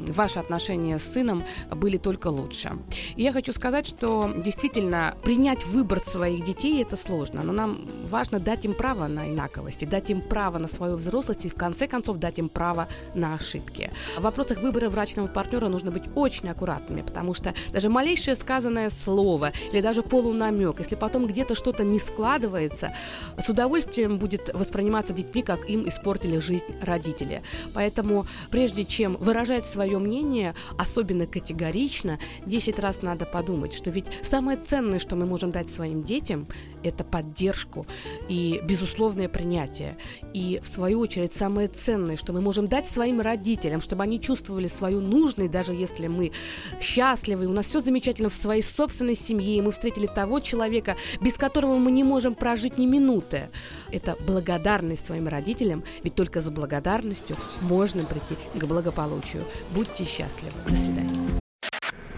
ваши 0.10 0.40
отношения 0.40 1.00
с 1.00 1.14
сыном 1.14 1.44
были 1.72 1.98
только 1.98 2.28
лучше. 2.28 2.78
И 3.16 3.24
я 3.24 3.34
хочу 3.34 3.54
сказать, 3.54 3.88
что 3.88 4.32
действительно 4.38 5.16
принять 5.24 5.66
выбор 5.66 6.00
своих 6.00 6.44
детей 6.44 6.82
это 6.82 6.96
сложно, 6.96 7.44
но 7.44 7.54
нам 7.54 7.88
важно 8.10 8.40
дать 8.40 8.66
им 8.66 8.74
право 8.74 9.08
на 9.08 9.30
инаковость, 9.30 9.84
и 9.84 9.86
дать 9.86 10.10
им 10.10 10.22
право 10.22 10.58
на 10.58 10.68
свою 10.68 10.96
взрослость 10.96 11.46
и 11.46 11.50
в 11.50 11.56
конце 11.56 11.88
концов 11.88 12.18
дать 12.18 12.40
им 12.40 12.50
право 12.50 12.88
на 13.16 13.36
ошибки. 13.36 13.92
В 14.18 14.22
вопросах 14.22 14.62
выбора 14.62 14.90
брачного 14.90 15.28
партнера 15.28 15.70
нужно 15.70 15.92
быть 15.92 16.04
очень 16.16 16.50
аккуратными, 16.50 17.02
потому 17.02 17.34
что 17.34 17.54
даже 17.72 17.90
малейшее 17.90 18.36
сказанное 18.36 18.90
слово 18.90 19.52
или 19.72 19.82
даже 19.82 20.02
полунамек, 20.02 20.80
если 20.80 20.96
потом 20.96 21.28
где-то 21.28 21.56
что-то 21.56 21.84
не 21.84 22.00
складывается, 22.00 22.94
с 23.38 23.50
удовольствием 23.50 24.18
будет 24.18 24.50
восприниматься 24.54 25.14
детьми 25.14 25.42
как 25.42 25.70
им 25.70 25.88
испортили 25.88 26.40
жизнь 26.40 26.57
родители. 26.82 27.42
Поэтому 27.74 28.26
прежде 28.52 28.86
чем 28.86 29.18
выражать 29.18 29.66
свое 29.66 29.98
мнение, 30.00 30.56
особенно 30.78 31.26
категорично, 31.26 32.20
10 32.46 32.80
раз 32.80 33.02
надо 33.02 33.26
подумать, 33.26 33.74
что 33.74 33.90
ведь 33.90 34.08
самое 34.22 34.58
ценное, 34.58 35.00
что 35.00 35.16
мы 35.16 35.26
можем 35.26 35.52
дать 35.52 35.70
своим 35.70 36.04
детям, 36.04 36.48
это 36.84 37.04
поддержку 37.04 37.86
и 38.30 38.62
безусловное 38.64 39.30
принятие. 39.30 39.98
И, 40.34 40.60
в 40.64 40.68
свою 40.68 41.00
очередь, 41.00 41.34
самое 41.34 41.68
ценное, 41.68 42.16
что 42.18 42.34
мы 42.34 42.42
можем 42.42 42.68
дать 42.68 42.88
своим 42.88 43.22
родителям, 43.22 43.82
чтобы 43.82 44.04
они 44.04 44.20
чувствовали 44.20 44.68
свою 44.68 45.02
нужность, 45.02 45.52
даже 45.52 45.74
если 45.74 46.08
мы 46.08 46.32
счастливы, 46.80 47.48
у 47.48 47.54
нас 47.54 47.66
все 47.66 47.80
замечательно 47.80 48.30
в 48.30 48.34
своей 48.34 48.64
собственной 48.64 49.16
семье, 49.16 49.58
и 49.58 49.62
мы 49.62 49.72
встретили 49.72 50.08
того 50.08 50.40
человека, 50.40 50.96
без 51.22 51.34
которого 51.34 51.78
мы 51.78 51.92
не 51.92 52.04
можем 52.04 52.36
прожить 52.36 52.78
ни 52.78 52.86
минуты. 52.86 53.50
Это 53.92 54.18
благодарность 54.26 55.06
своим 55.06 55.28
родителям, 55.28 55.84
ведь 56.04 56.16
только 56.16 56.42
за 56.48 56.52
благодарностью 56.54 57.36
можно 57.62 58.04
прийти 58.06 58.38
к 58.56 58.64
благополучию. 58.64 59.46
Будьте 59.72 60.06
счастливы. 60.06 60.54
До 60.66 60.76
свидания. 60.78 61.40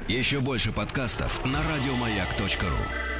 Еще 0.07 0.39
больше 0.39 0.71
подкастов 0.71 1.43
на 1.45 1.59
радиомаяк.ру 1.63 3.18